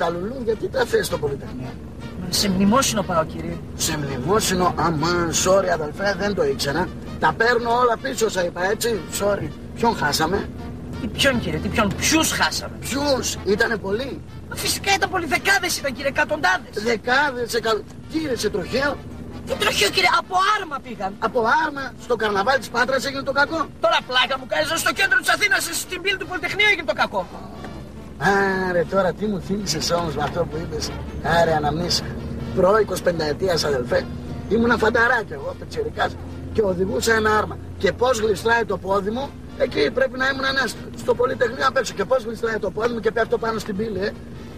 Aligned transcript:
Δεν 0.00 0.18
μου 0.20 0.26
είπε 0.26 0.34
στα 0.34 0.36
Λουλού 0.36 0.42
γιατί 0.44 0.68
τα 0.68 0.84
θες 0.84 1.06
στο 1.06 1.18
Πολυτεχνείο. 1.18 1.72
Σε 2.28 2.48
μνημόσυνο 2.48 3.02
πάω 3.02 3.24
κύριε. 3.24 3.56
Σε 3.76 3.98
μνημόσυνο, 3.98 4.74
αμάν, 4.76 5.30
sorry 5.44 5.68
αδελφέ, 5.72 6.14
δεν 6.18 6.34
το 6.34 6.44
ήξερα. 6.44 6.88
Τα 7.20 7.32
παίρνω 7.36 7.70
όλα 7.70 7.96
πίσω, 8.02 8.28
σα 8.28 8.42
είπα 8.42 8.70
έτσι. 8.70 9.00
Sorry. 9.20 9.48
Ποιον 9.74 9.96
χάσαμε, 9.96 10.48
Τι 11.00 11.06
ποιον 11.06 11.40
κύριε, 11.40 11.58
τι 11.58 11.68
ποιον, 11.68 11.92
ποιους 11.96 12.30
χάσαμε; 12.32 12.76
ποιους, 12.80 13.36
ήτανε 13.44 13.76
πολλοί. 13.76 14.20
Μα 14.48 14.56
Φυσικά 14.56 14.94
ήταν 14.94 15.10
πολλοί 15.10 15.26
δεκάδες 15.26 15.78
ήταν 15.78 15.92
κύριε, 15.92 16.08
εκατοντάδες. 16.08 16.74
Δεκάδες, 16.84 17.54
εκατό. 17.54 17.82
Κύριε 18.12 18.36
σε 18.36 18.50
τροχαίο, 18.50 18.96
Τι 19.46 19.52
τροχείο 19.62 19.88
κύριε, 19.88 20.08
από 20.18 20.34
άρμα 20.56 20.76
πήγαν. 20.82 21.12
από 21.18 21.40
άρμα 21.64 21.92
στο 22.02 22.16
καρναβάλι 22.16 22.58
της 22.58 22.68
Πάτρας 22.68 23.04
έγινε 23.06 23.22
το 23.22 23.32
κακό. 23.32 23.58
Τώρα 23.80 23.98
πλάκα 24.06 24.38
μου 24.38 24.46
κάνεις 24.52 24.80
στο 24.80 24.92
κέντρο 24.92 25.18
της 25.18 25.28
Αθήνας, 25.34 25.62
στην 25.72 26.02
πύλη 26.02 26.16
του 26.16 26.26
Πολυτεχνείου 26.26 26.66
έγινε 26.70 26.86
το 26.92 26.96
κακό. 27.02 27.26
Άρε 28.68 28.84
τώρα 28.90 29.12
τι 29.12 29.26
μου 29.26 29.40
θύμισες 29.40 29.90
όμως 29.90 30.14
με 30.16 30.22
αυτό 30.22 30.44
που 30.50 30.56
είπες. 30.56 30.90
Άρε 31.40 31.52
αναμνήσεις. 31.54 32.02
Προ 32.54 32.72
25 32.76 33.26
ετίας 33.28 33.64
αδελφέ. 33.64 34.04
Ήμουνα 34.48 34.76
φανταράκι 34.76 35.32
εγώ, 35.32 35.54
πετσερικάς 35.58 36.16
και 36.52 36.62
οδηγούσα 36.62 37.14
ένα 37.14 37.38
άρμα. 37.38 37.58
Και 37.78 37.92
πώς 37.92 38.20
γλιστράει 38.20 38.64
το 38.64 38.76
πόδι 38.76 39.10
μου, 39.10 39.28
εκεί 39.58 39.90
πρέπει 39.90 40.18
να 40.18 40.28
ήμουν 40.28 40.44
ένας 40.44 40.76
στο 40.96 41.14
Πολυτεχνείο 41.14 41.66
απ' 41.66 41.76
έξω. 41.76 41.94
Και 41.94 42.04
πώς 42.04 42.24
γλιστράει 42.24 42.58
το 42.58 42.70
πόδι 42.70 42.92
μου 42.92 43.00
και 43.00 43.10
πέφτω 43.10 43.38
πάνω 43.38 43.58
στην 43.58 43.76
πύλη, 43.76 44.00
ε. 44.00 44.10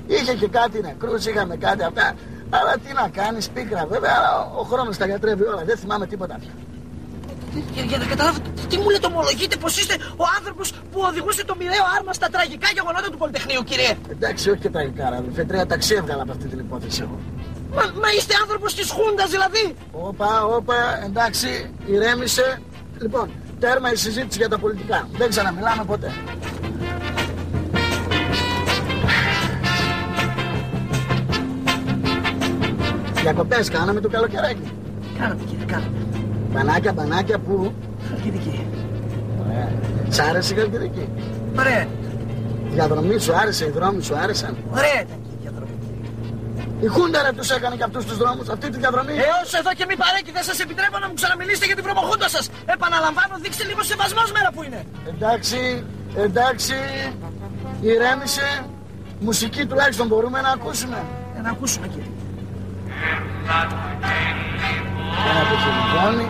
Είχε 0.07 0.35
και 0.35 0.49
κάτι 0.49 0.81
νεκρούς, 0.81 1.27
είχαμε 1.27 1.57
κάτι 1.57 1.83
αυτά. 1.83 2.15
Αλλά 2.51 2.75
τι 2.85 2.93
να 2.93 3.09
κάνεις, 3.09 3.49
πίκρα 3.49 3.87
βέβαια, 3.91 4.13
αλλά 4.19 4.53
ο 4.61 4.63
χρόνος 4.63 4.97
τα 4.97 5.07
γιατρεύει 5.07 5.43
όλα, 5.43 5.63
δεν 5.65 5.77
θυμάμαι 5.77 6.07
τίποτα 6.07 6.37
πια. 6.41 6.51
Για, 7.75 7.85
για 7.85 7.99
να 7.99 8.05
καταλάβω, 8.05 8.39
τι, 8.39 8.67
τι 8.67 8.77
μου 8.79 8.91
λέτε, 8.91 9.07
ομολογείτε 9.07 9.57
πως 9.57 9.79
είστε 9.79 9.95
ο 10.17 10.25
άνθρωπος 10.39 10.73
που 10.73 11.01
οδηγούσε 11.09 11.45
το 11.45 11.55
μοιραίο 11.59 11.85
άρμα 11.97 12.13
στα 12.13 12.29
τραγικά 12.29 12.69
γεγονότα 12.75 13.11
του 13.11 13.19
Πολυτεχνείου, 13.19 13.63
κύριε. 13.65 13.93
Εντάξει, 14.11 14.51
όχι 14.51 14.61
και 14.61 14.71
τα 14.71 14.83
ικάρα, 14.83 15.17
αδελφέ, 15.17 15.45
τρία 15.45 15.67
ταξί 15.67 15.95
έβγαλα 15.95 16.23
από 16.23 16.33
αυτή 16.33 16.47
την 16.47 16.59
υπόθεση 16.59 17.01
εγώ. 17.03 17.19
Μα, 17.75 17.83
μα 17.83 18.13
είστε 18.17 18.35
άνθρωπος 18.43 18.75
της 18.75 18.91
Χούντας 18.91 19.31
δηλαδή. 19.31 19.75
Όπα, 19.93 20.45
όπα, 20.45 21.05
εντάξει, 21.05 21.71
ηρέμησε. 21.87 22.61
Λοιπόν, 23.01 23.31
τέρμα 23.59 23.93
η 23.93 23.97
συζήτηση 23.97 24.39
για 24.39 24.49
τα 24.49 24.59
πολιτικά. 24.59 25.09
Δεν 25.13 25.29
ξαναμιλάμε 25.29 25.85
ποτέ. 25.85 26.13
Διακοπές 33.23 33.69
κάναμε 33.69 34.01
το 34.01 34.09
καλοκαιράκι. 34.09 34.73
Κάνατε 35.19 35.45
κύριε, 35.45 35.65
κάνατε. 35.65 36.02
Μπανάκια, 36.53 36.93
μπανάκια 36.93 37.39
που... 37.39 37.73
Χαλκιδική. 38.09 38.67
Ωραία. 39.47 39.69
Σ' 40.09 40.19
άρεσε 40.21 40.55
η 40.55 40.57
Χαλκιδική. 40.57 41.09
Ωραία, 41.59 41.83
Η 42.71 42.75
διαδρομή 42.75 43.19
σου 43.19 43.33
άρεσε, 43.37 43.65
οι 43.65 43.71
δρόμοι 43.71 44.03
σου 44.03 44.15
άρεσαν; 44.17 44.57
ωραία 44.71 45.01
ήταν 45.05 45.19
και 45.27 45.33
η 45.37 45.39
διαδρομή. 45.43 45.77
Η 46.81 46.87
Χούντα 46.87 47.23
ρε 47.23 47.33
τους 47.39 47.51
έκανε 47.51 47.77
και 47.77 47.83
αυτούς 47.89 48.05
τους 48.05 48.17
δρόμους, 48.17 48.49
αυτή 48.49 48.71
τη 48.71 48.79
διαδρομή; 48.79 49.13
Ε, 49.13 49.29
όσο 49.43 49.57
εδώ 49.63 49.73
και 49.79 49.85
μη 49.89 49.97
παρέκει, 49.97 50.31
δεν 50.39 50.45
σας 50.51 50.59
επιτρέπω 50.65 50.99
να 50.99 51.07
μου 51.09 51.15
ξαναμιλήσετε 51.21 51.67
για 51.67 51.75
την 51.79 51.85
προμοχούντα 51.85 52.29
σας. 52.29 52.45
Επαναλαμβάνω, 52.75 53.35
δείξτε 53.43 53.65
λίγο 53.71 53.83
σεβασμός 53.83 54.29
μέρα 54.37 54.51
που 54.55 54.63
είναι. 54.67 54.81
Εντάξει, 55.13 55.85
εντάξει, 56.27 56.77
ηρέμησε. 57.91 58.49
Μουσική 59.21 59.63
τουλάχιστον 59.67 60.07
μπορούμε 60.07 60.41
να 60.41 60.51
ακούσουμε. 60.57 60.99
Για 61.33 61.43
να 61.43 61.51
ακούσουμε 61.51 61.87
κύριε. 61.93 62.11
Ένα 65.31 65.43
πεχελιδόνι 65.51 66.27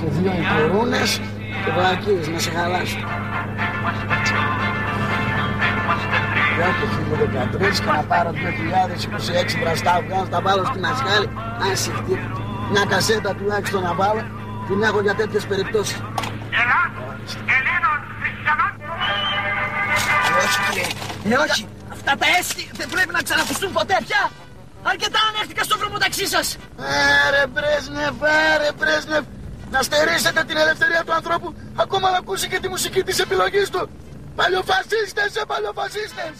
και 0.00 0.10
δύο 0.16 0.32
υπορούνες 0.42 1.20
και 1.64 1.70
βλακίες 1.76 2.28
να 2.28 2.38
σε 2.38 2.50
χαλάσω. 2.50 2.98
Για 6.56 6.68
το 6.78 6.86
2013 7.58 7.80
και 7.84 7.90
να 7.96 8.02
πάρω 8.02 8.30
2026 8.30 8.34
βραστά 9.60 10.00
βγάζω, 10.06 10.28
τα 10.30 10.40
βάλω 10.40 10.64
στην 10.64 10.84
ασχάλη. 10.86 11.28
Αν 11.64 11.76
συχτεί, 11.76 12.14
μια 12.72 12.84
κασέτα 12.88 13.34
τουλάχιστον 13.34 13.82
να 13.82 13.94
βάλω, 13.94 14.22
την 14.68 14.82
έχω 14.82 15.00
για 15.00 15.14
τέτοιες 15.14 15.46
περιπτώσεις. 15.46 15.98
Ελλήνων 17.56 17.98
χριστιανών 18.20 18.72
Ε, 20.26 20.44
όχι 20.44 20.58
κύριε. 20.66 20.88
Ε, 21.34 21.38
όχι. 21.44 21.62
Αυτά 21.92 22.12
τα 22.20 22.26
έστι 22.38 22.70
δεν 22.72 22.88
πρέπει 22.88 23.12
να 23.12 23.22
ξανακουστούν 23.26 23.72
ποτέ 23.72 23.96
πια. 24.06 24.22
Αρκετά 24.82 25.18
ανέχτηκα 25.28 25.62
στο 25.62 25.78
βρωμοταξί 25.78 26.26
σας. 26.26 26.56
Άρε 27.26 27.42
Μπρέσνεφ, 27.52 28.14
άρε 28.54 28.70
Μπρέσνεφ, 28.78 29.24
να 29.70 29.82
στερήσετε 29.82 30.44
την 30.44 30.56
ελευθερία 30.56 31.02
του 31.06 31.12
ανθρώπου 31.12 31.54
ακόμα 31.76 32.10
να 32.10 32.16
ακούσει 32.16 32.48
και 32.48 32.58
τη 32.60 32.68
μουσική 32.68 33.02
της 33.02 33.18
επιλογής 33.18 33.70
του. 33.70 33.88
Παλιοφασίστες, 34.36 35.36
ε, 35.36 35.42
παλιοφασίστες. 35.46 36.32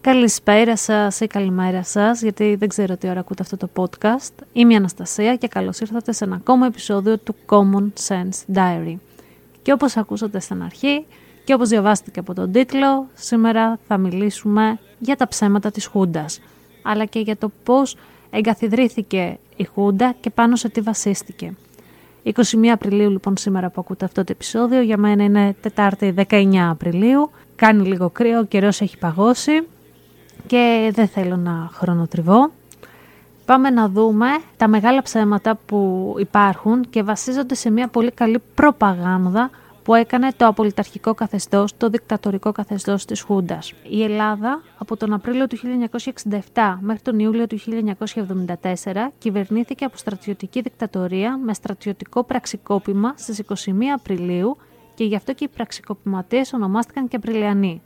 Καλησπέρα 0.00 0.76
σας 0.76 1.20
ή 1.20 1.26
καλημέρα 1.26 1.82
σας, 1.82 2.22
γιατί 2.22 2.54
δεν 2.54 2.68
ξέρω 2.68 2.96
τι 2.96 3.08
ώρα 3.08 3.20
ακούτε 3.20 3.42
αυτό 3.42 3.56
το 3.56 3.68
podcast. 3.74 4.44
Είμαι 4.52 4.72
η 4.72 4.76
Αναστασία 4.76 5.36
και 5.36 5.48
καλώς 5.48 5.80
ήρθατε 5.80 6.12
σε 6.12 6.24
ένα 6.24 6.34
ακόμα 6.34 6.66
επεισόδιο 6.66 7.18
του 7.18 7.34
Common 7.46 7.88
Sense 8.08 8.56
Diary. 8.56 8.96
Και 9.62 9.72
όπως 9.72 9.96
ακούσατε 9.96 10.40
στην 10.40 10.62
αρχή 10.62 11.06
και 11.44 11.54
όπως 11.54 11.68
διαβάσετε 11.68 12.10
και 12.10 12.18
από 12.18 12.34
τον 12.34 12.52
τίτλο, 12.52 13.08
σήμερα 13.14 13.78
θα 13.88 13.98
μιλήσουμε 13.98 14.78
για 14.98 15.16
τα 15.16 15.28
ψέματα 15.28 15.70
της 15.70 15.86
Χούντας, 15.86 16.40
αλλά 16.82 17.04
και 17.04 17.18
για 17.18 17.36
το 17.36 17.50
πώς 17.64 17.96
εγκαθιδρύθηκε 18.30 19.38
η 19.56 19.64
Χούντα 19.64 20.14
και 20.20 20.30
πάνω 20.30 20.56
σε 20.56 20.68
τι 20.68 20.80
βασίστηκε. 20.80 21.54
21 22.24 22.66
Απριλίου 22.72 23.10
λοιπόν 23.10 23.36
σήμερα 23.36 23.70
που 23.70 23.80
ακούτε 23.80 24.04
αυτό 24.04 24.24
το 24.24 24.32
επεισόδιο, 24.32 24.80
για 24.80 24.96
μένα 24.96 25.24
είναι 25.24 25.56
Τετάρτη 25.60 26.14
19 26.28 26.56
Απριλίου, 26.70 27.30
κάνει 27.56 27.86
λίγο 27.86 28.10
κρύο, 28.10 28.38
ο 28.38 28.44
καιρός 28.44 28.80
έχει 28.80 28.98
παγώσει 28.98 29.66
και 30.46 30.90
δεν 30.94 31.08
θέλω 31.08 31.36
να 31.36 31.70
χρονοτριβώ. 31.72 32.50
Πάμε 33.44 33.70
να 33.70 33.88
δούμε 33.88 34.26
τα 34.56 34.68
μεγάλα 34.68 35.02
ψέματα 35.02 35.58
που 35.66 36.14
υπάρχουν 36.18 36.90
και 36.90 37.02
βασίζονται 37.02 37.54
σε 37.54 37.70
μια 37.70 37.88
πολύ 37.88 38.10
καλή 38.10 38.42
προπαγάνδα 38.54 39.50
που 39.84 39.94
έκανε 39.94 40.28
το 40.36 40.46
απολυταρχικό 40.46 41.14
καθεστώς, 41.14 41.76
το 41.76 41.88
δικτατορικό 41.88 42.52
καθεστώς 42.52 43.04
της 43.04 43.20
Χούντας. 43.20 43.72
Η 43.88 44.02
Ελλάδα 44.02 44.62
από 44.78 44.96
τον 44.96 45.12
Απρίλιο 45.12 45.46
του 45.46 45.56
1967 46.52 46.78
μέχρι 46.80 47.02
τον 47.02 47.18
Ιούλιο 47.18 47.46
του 47.46 47.58
1974 47.58 49.12
κυβερνήθηκε 49.18 49.84
από 49.84 49.96
στρατιωτική 49.96 50.60
δικτατορία 50.60 51.38
με 51.38 51.54
στρατιωτικό 51.54 52.24
πραξικόπημα 52.24 53.14
στις 53.16 53.42
21 53.48 53.52
Απριλίου 53.94 54.56
και 54.94 55.04
γι' 55.04 55.16
αυτό 55.16 55.32
και 55.32 55.44
οι 55.44 55.48
πραξικοπηματίες 55.48 56.52
ονομάστηκαν 56.52 57.08
και 57.08 57.16
Απριλιανοί. 57.16 57.82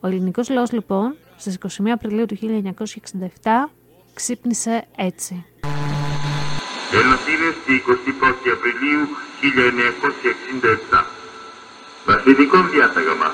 Ο 0.00 0.06
ελληνικός 0.06 0.48
λαός 0.48 0.72
λοιπόν 0.72 1.16
στις 1.36 1.58
21 1.82 1.88
Απριλίου 1.88 2.26
του 2.26 2.36
1967 2.40 3.70
ξύπνησε 4.14 4.84
έτσι. 4.96 5.44
Ελλαθήνες 7.30 7.56
τη 7.66 7.74
21η 7.86 8.48
Απριλίου 8.56 9.02
1967. 10.92 11.04
Βασιλικό 12.06 12.58
διάταγμα. 12.72 13.30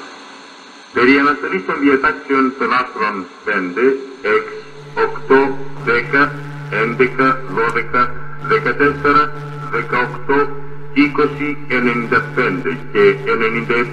Περί 0.94 1.18
αναστολής 1.18 1.64
των 1.66 1.76
διατάξεων 1.84 2.44
των 2.58 2.72
άρθρων 2.80 3.14
5, 3.44 3.96
6, 4.22 4.52
8, 4.94 5.58
10, 5.84 6.30
11, 6.70 7.36
12, 7.54 8.10
14, 8.48 9.30
18, 9.70 10.48
20, 10.94 11.56
95 11.68 12.78
και 12.92 13.02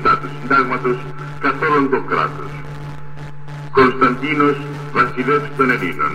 97 0.06 0.18
του 0.22 0.30
Συντάγματος 0.40 0.98
καθ' 1.40 1.62
όλον 1.70 1.90
το 1.90 2.00
κράτος. 2.10 2.52
Κωνσταντίνος 3.72 4.58
Βασιλεύς 4.94 5.50
των 5.58 5.70
Ελλήνων. 5.72 6.14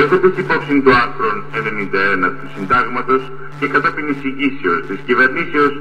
Έχοντας 0.00 0.32
υπόψη 0.36 0.82
το 0.82 0.90
άρθρο 1.04 1.30
91 1.52 2.30
του 2.38 2.46
Συντάγματος 2.54 3.22
και 3.58 3.66
κατόπιν 3.68 4.06
εισηγήσεως 4.08 4.80
της 4.88 4.98
κυβερνήσεως 5.06 5.74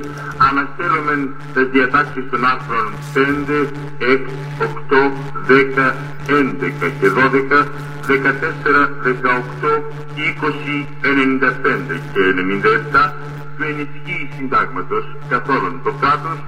αναστέλωμεν 0.48 1.22
τις 1.54 1.68
διατάξεις 1.74 2.26
των 2.32 2.46
άρθρων 2.52 2.88
5, 3.14 3.68
6, 4.00 4.30
8, 4.58 5.12
10, 5.48 5.96
11 6.28 6.88
και 7.00 7.10
12, 7.10 7.68
14, 8.08 8.90
18, 9.04 9.72
20, 10.16 10.88
95 11.02 11.96
και 12.14 12.22
97 12.28 13.14
του 13.56 13.64
ενισχύει 13.72 14.30
Συντάγματος 14.38 15.06
καθ' 15.30 15.50
όλον 15.50 15.82
το 15.84 15.92
κράτος 16.02 16.40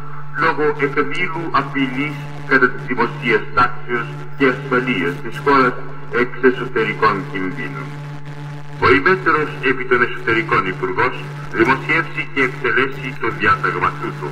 λόγω 0.44 0.65
εκμήλου 0.86 1.44
απειλής 1.60 2.15
κατά 2.48 2.68
της 2.69 2.83
δημοσίας 2.89 3.44
τάξεως 3.56 4.07
και 4.38 4.45
ασφαλείας 4.54 5.15
της 5.24 5.36
χώρας 5.45 5.74
εξ 6.21 6.31
εσωτερικών 6.50 7.15
κινδύνων. 7.31 7.88
Ο 8.86 8.88
υπέτερος 8.98 9.50
επί 9.69 9.83
των 9.89 10.00
εσωτερικών 10.06 10.62
υπουργός 10.74 11.15
δημοσιεύσει 11.57 12.21
και 12.33 12.42
εξελέσει 12.48 13.07
το 13.21 13.27
διάταγμα 13.39 13.89
τούτο. 14.00 14.27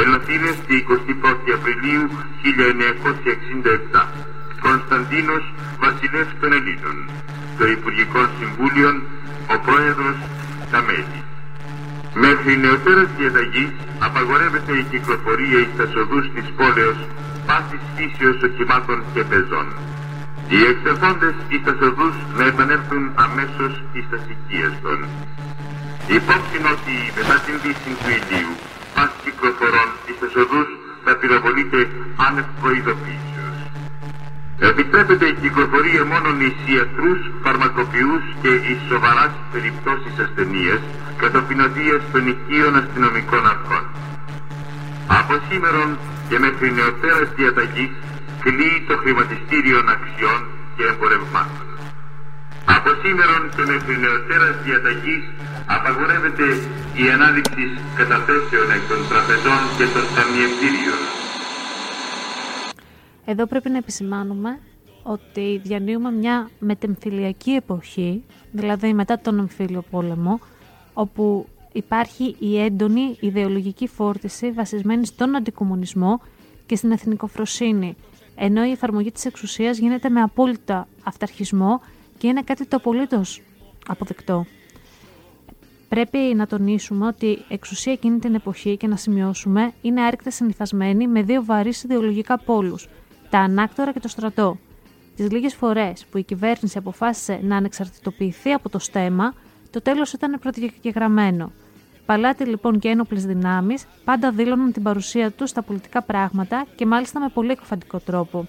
Εν 0.00 0.08
Αθήνες, 0.18 0.56
τη 0.66 0.74
21η 0.76 1.50
Απριλίου 1.58 2.04
1967. 2.42 4.02
Κωνσταντίνος 4.66 5.44
Βασιλεύς 5.82 6.34
των 6.40 6.52
Ελλήνων. 6.58 6.96
Το 7.58 7.64
Υπουργικό 7.76 8.20
Συμβούλιο, 8.38 8.90
ο 9.54 9.56
Πρόεδρος, 9.66 10.18
τα 10.70 10.80
μέλη. 10.86 11.20
Μέχρι 12.24 12.52
νεωτέρας 12.56 13.08
διαταγής 13.18 13.72
απαγορεύεται 14.06 14.72
η 14.80 14.84
κυκλοφορία 14.90 15.58
εις 15.62 15.72
τα 15.78 15.86
σοδούς 15.92 16.26
της 16.34 16.46
πόλεως 16.56 16.98
πάσης 17.46 17.82
φύσεως 17.94 18.38
οχημάτων 18.46 18.98
και 19.14 19.22
πεζών. 19.30 19.68
Οι 20.54 20.62
εξερθόντες 20.72 21.36
εις 21.48 21.62
τα 21.66 21.72
σοδούς 21.80 22.16
να 22.38 22.44
επανέλθουν 22.50 23.04
αμέσως 23.26 23.72
εις 23.94 24.06
τα 24.10 24.18
οικίες 24.30 24.74
των. 24.84 24.98
Υπόψη 26.18 26.58
ότι 26.74 26.96
μετά 27.18 27.36
την 27.44 27.56
δύση 27.62 27.90
του 28.00 28.08
ηλίου 28.18 28.52
πας 28.94 29.10
κυκλοφορών 29.22 29.88
εις 30.06 30.16
τα 30.20 30.28
σοδούς 30.34 30.68
θα 31.04 31.12
πυροβολείται 31.18 31.80
άνευ 32.26 32.48
προειδοποίησεως. 32.60 33.58
Επιτρέπεται 34.70 35.26
η 35.32 35.34
κυκλοφορία 35.42 36.02
μόνο 36.12 36.28
εις 36.44 36.58
ιατρούς, 36.74 37.20
φαρμακοποιούς 37.42 38.24
και 38.42 38.52
εις 38.68 38.80
σοβαράς 38.90 39.34
περιπτώσεις 39.52 40.14
ασθενείας 40.24 40.82
κατόπιν 41.22 41.60
οδείας 41.66 42.02
των 42.12 42.22
οικείων 42.30 42.74
αστυνομικών 42.80 43.42
αρχών. 43.54 43.84
Από 45.18 45.34
σήμερον 45.46 45.90
και 46.28 46.38
μέχρι 46.44 46.66
νεωτέρας 46.76 47.28
διαταγής 47.38 47.92
κλείει 48.44 48.78
το 48.88 48.94
χρηματιστήριο 49.02 49.78
αξιών 49.94 50.40
και 50.76 50.84
εμπορευμάτων. 50.92 51.66
Από 52.76 52.90
σήμερον 53.00 53.42
και 53.54 53.62
μέχρι 53.72 53.94
νεωτέρας 54.02 54.56
διαταγής 54.64 55.24
απαγορεύεται 55.76 56.46
η 57.02 57.04
ανάδειξη 57.14 57.64
καταθέσεων 57.98 58.66
εκ 58.76 58.82
των 58.90 59.00
τραπεζών 59.10 59.60
και 59.76 59.86
των 59.94 60.04
ταμιευτήριων. 60.14 61.00
Εδώ 63.24 63.46
πρέπει 63.46 63.70
να 63.70 63.76
επισημάνουμε 63.76 64.50
ότι 65.02 65.60
διανύουμε 65.64 66.12
μια 66.12 66.50
μετεμφυλιακή 66.58 67.50
εποχή, 67.50 68.24
δηλαδή 68.52 68.94
μετά 68.94 69.18
τον 69.18 69.38
εμφύλιο 69.38 69.82
πόλεμο, 69.90 70.40
όπου 70.92 71.48
υπάρχει 71.72 72.36
η 72.38 72.60
έντονη 72.60 73.16
ιδεολογική 73.20 73.86
φόρτιση 73.88 74.50
βασισμένη 74.50 75.06
στον 75.06 75.36
αντικομουνισμό 75.36 76.20
και 76.66 76.76
στην 76.76 76.90
εθνικοφροσύνη, 76.90 77.96
ενώ 78.34 78.64
η 78.64 78.70
εφαρμογή 78.70 79.12
της 79.12 79.24
εξουσίας 79.24 79.78
γίνεται 79.78 80.08
με 80.08 80.20
απόλυτα 80.20 80.88
αυταρχισμό 81.04 81.80
και 82.18 82.26
είναι 82.26 82.42
κάτι 82.42 82.66
το 82.66 82.76
απολύτως 82.76 83.42
αποδεκτό. 83.86 84.46
Πρέπει 85.88 86.18
να 86.18 86.46
τονίσουμε 86.46 87.06
ότι 87.06 87.26
η 87.26 87.44
εξουσία 87.48 87.92
εκείνη 87.92 88.18
την 88.18 88.34
εποχή 88.34 88.76
και 88.76 88.86
να 88.86 88.96
σημειώσουμε 88.96 89.72
είναι 89.82 90.02
άρρηκτα 90.02 90.30
συνηθισμένη 90.30 91.08
με 91.08 91.22
δύο 91.22 91.44
βαρύς 91.44 91.82
ιδεολογικά 91.82 92.38
πόλους, 92.38 92.88
τα 93.30 93.38
ανάκτορα 93.38 93.92
και 93.92 94.00
το 94.00 94.08
στρατό. 94.08 94.58
Τις 95.16 95.30
λίγες 95.30 95.54
φορές 95.54 96.04
που 96.10 96.18
η 96.18 96.22
κυβέρνηση 96.22 96.78
αποφάσισε 96.78 97.40
να 97.42 97.56
ανεξαρτητοποιηθεί 97.56 98.52
από 98.52 98.68
το 98.68 98.78
στέμα, 98.78 99.34
το 99.70 99.82
τέλος 99.82 100.12
ήταν 100.12 100.38
προδιαγεγραμμένο. 100.40 101.52
Παλάτι 102.06 102.44
λοιπόν 102.44 102.78
και 102.78 102.88
ένοπλες 102.88 103.24
δυνάμεις 103.26 103.84
πάντα 104.04 104.30
δήλωναν 104.30 104.72
την 104.72 104.82
παρουσία 104.82 105.30
τους 105.30 105.50
στα 105.50 105.62
πολιτικά 105.62 106.02
πράγματα 106.02 106.66
και 106.74 106.86
μάλιστα 106.86 107.20
με 107.20 107.28
πολύ 107.34 107.50
εκφαντικό 107.50 107.98
τρόπο. 107.98 108.46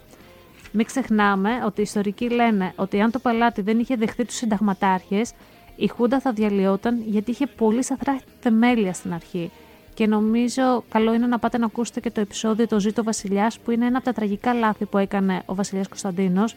Μην 0.72 0.86
ξεχνάμε 0.86 1.50
ότι 1.66 1.80
οι 1.80 1.84
ιστορικοί 1.84 2.30
λένε 2.30 2.74
ότι 2.75 3.02
αν 3.02 3.12
το 3.12 3.19
παλάτι 3.19 3.62
δεν 3.62 3.80
είχε 3.80 3.96
δεχτεί 3.96 4.25
τους 4.25 4.36
συνταγματάρχες, 4.36 5.34
η 5.75 5.88
Χούντα 5.88 6.19
θα 6.19 6.31
διαλυόταν 6.31 7.02
γιατί 7.06 7.31
είχε 7.31 7.48
πολύ 7.48 7.84
σαθρά 7.84 8.19
θεμέλια 8.40 8.94
στην 8.94 9.13
αρχή. 9.13 9.52
Και 9.94 10.07
νομίζω 10.07 10.84
καλό 10.90 11.13
είναι 11.13 11.28
να 11.28 11.40
πάτε 11.40 11.57
να 11.57 11.66
ακούσετε 11.66 12.00
και 12.00 12.12
το 12.12 12.22
επεισόδιο 12.22 12.68
Το 12.68 12.80
Ζήτο 12.80 13.04
Βασιλιάς, 13.04 13.60
που 13.60 13.72
είναι 13.72 13.86
ένα 13.86 13.98
από 13.98 14.06
τα 14.06 14.13
τραγικά 14.13 14.54
λάθη 14.54 14.86
που 14.86 14.98
έκανε 14.98 15.42
ο 15.46 15.56
Βασιλιάς 15.56 15.88
Κωνσταντίνος, 15.88 16.56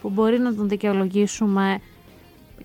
που 0.00 0.10
μπορεί 0.10 0.38
να 0.38 0.54
τον 0.54 0.68
δικαιολογήσουμε 0.68 1.80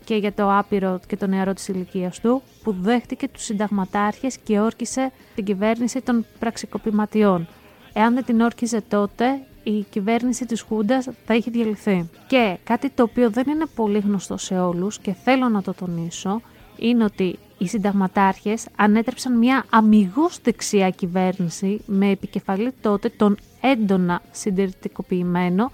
και 0.04 0.14
για 0.14 0.32
το 0.32 0.58
άπειρο 0.58 1.00
και 1.06 1.16
το 1.16 1.26
νεαρό 1.26 1.52
της 1.52 1.68
ηλικίας 1.68 2.20
του, 2.20 2.42
που 2.62 2.74
δέχτηκε 2.80 3.28
τους 3.28 3.44
συνταγματάρχες 3.44 4.36
και 4.38 4.60
όρκησε 4.60 5.12
την 5.34 5.44
κυβέρνηση 5.44 6.00
των 6.00 6.26
πραξικοπηματιών. 6.38 7.48
Εάν 7.92 8.14
δεν 8.14 8.24
την 8.24 8.40
όρκιζε 8.40 8.80
τότε, 8.88 9.40
η 9.62 9.84
κυβέρνηση 9.90 10.46
της 10.46 10.60
Χούντας 10.60 11.08
θα 11.26 11.34
είχε 11.34 11.50
διαλυθεί. 11.50 12.08
Και 12.26 12.56
κάτι 12.64 12.90
το 12.90 13.02
οποίο 13.02 13.30
δεν 13.30 13.44
είναι 13.48 13.66
πολύ 13.74 13.98
γνωστό 13.98 14.36
σε 14.36 14.58
όλους 14.58 14.98
και 14.98 15.12
θέλω 15.12 15.48
να 15.48 15.62
το 15.62 15.74
τονίσω, 15.74 16.40
είναι 16.78 17.04
ότι 17.04 17.38
οι 17.58 17.66
συνταγματάρχες 17.66 18.66
ανέτρεψαν 18.76 19.38
μια 19.38 19.64
αμυγός 19.70 20.38
δεξιά 20.42 20.90
κυβέρνηση 20.90 21.80
με 21.86 22.10
επικεφαλή 22.10 22.72
τότε 22.80 23.08
τον 23.08 23.36
έντονα 23.60 24.22
συντηρητικοποιημένο 24.30 25.70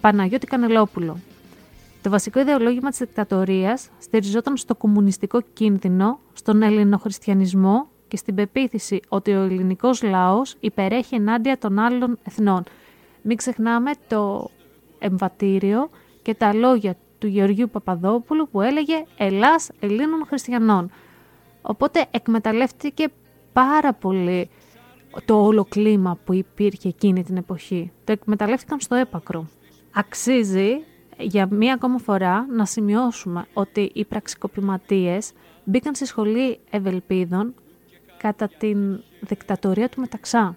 Παναγιώτη 0.00 0.46
Κανελόπουλο. 0.46 1.16
Το 2.02 2.10
βασικό 2.10 2.40
ιδεολόγημα 2.40 2.90
της 2.90 2.98
δικτατορίας 2.98 3.88
στηριζόταν 3.98 4.56
στο 4.56 4.74
κομμουνιστικό 4.74 5.40
κίνδυνο, 5.52 6.18
στον 6.32 6.62
ελληνοχριστιανισμό 6.62 7.88
και 8.08 8.16
στην 8.16 8.34
πεποίθηση 8.34 9.00
ότι 9.08 9.32
ο 9.34 9.42
ελληνικός 9.42 10.02
λαός 10.02 10.56
υπερέχει 10.60 11.14
ενάντια 11.14 11.58
των 11.58 11.78
άλλων 11.78 12.18
εθνών. 12.24 12.64
Μην 13.22 13.36
ξεχνάμε 13.36 13.90
το 14.08 14.50
εμβατήριο 14.98 15.90
και 16.22 16.34
τα 16.34 16.54
λόγια 16.54 16.96
του 17.18 17.26
Γεωργίου 17.26 17.68
Παπαδόπουλου 17.70 18.48
που 18.48 18.60
έλεγε 18.60 19.04
«Ελλάς 19.16 19.70
Ελλήνων 19.80 20.26
Χριστιανών». 20.26 20.90
Οπότε 21.62 22.06
εκμεταλλεύτηκε 22.10 23.08
πάρα 23.52 23.92
πολύ 23.92 24.50
το 25.24 25.44
όλο 25.44 25.64
κλίμα 25.64 26.18
που 26.24 26.32
υπήρχε 26.32 26.88
εκείνη 26.88 27.24
την 27.24 27.36
εποχή. 27.36 27.92
Το 28.04 28.12
εκμεταλλεύτηκαν 28.12 28.80
στο 28.80 28.94
έπακρο. 28.94 29.48
Αξίζει 29.92 30.80
για 31.18 31.48
μία 31.50 31.74
ακόμα 31.74 31.98
φορά 31.98 32.46
να 32.50 32.64
σημειώσουμε 32.64 33.46
ότι 33.52 33.90
οι 33.94 34.04
πραξικοπηματίες 34.04 35.32
μπήκαν 35.64 35.94
στη 35.94 36.06
σχολή 36.06 36.58
Ευελπίδων 36.70 37.54
κατά 38.16 38.48
την 38.58 39.02
δικτατορία 39.20 39.88
του 39.88 40.00
Μεταξά. 40.00 40.56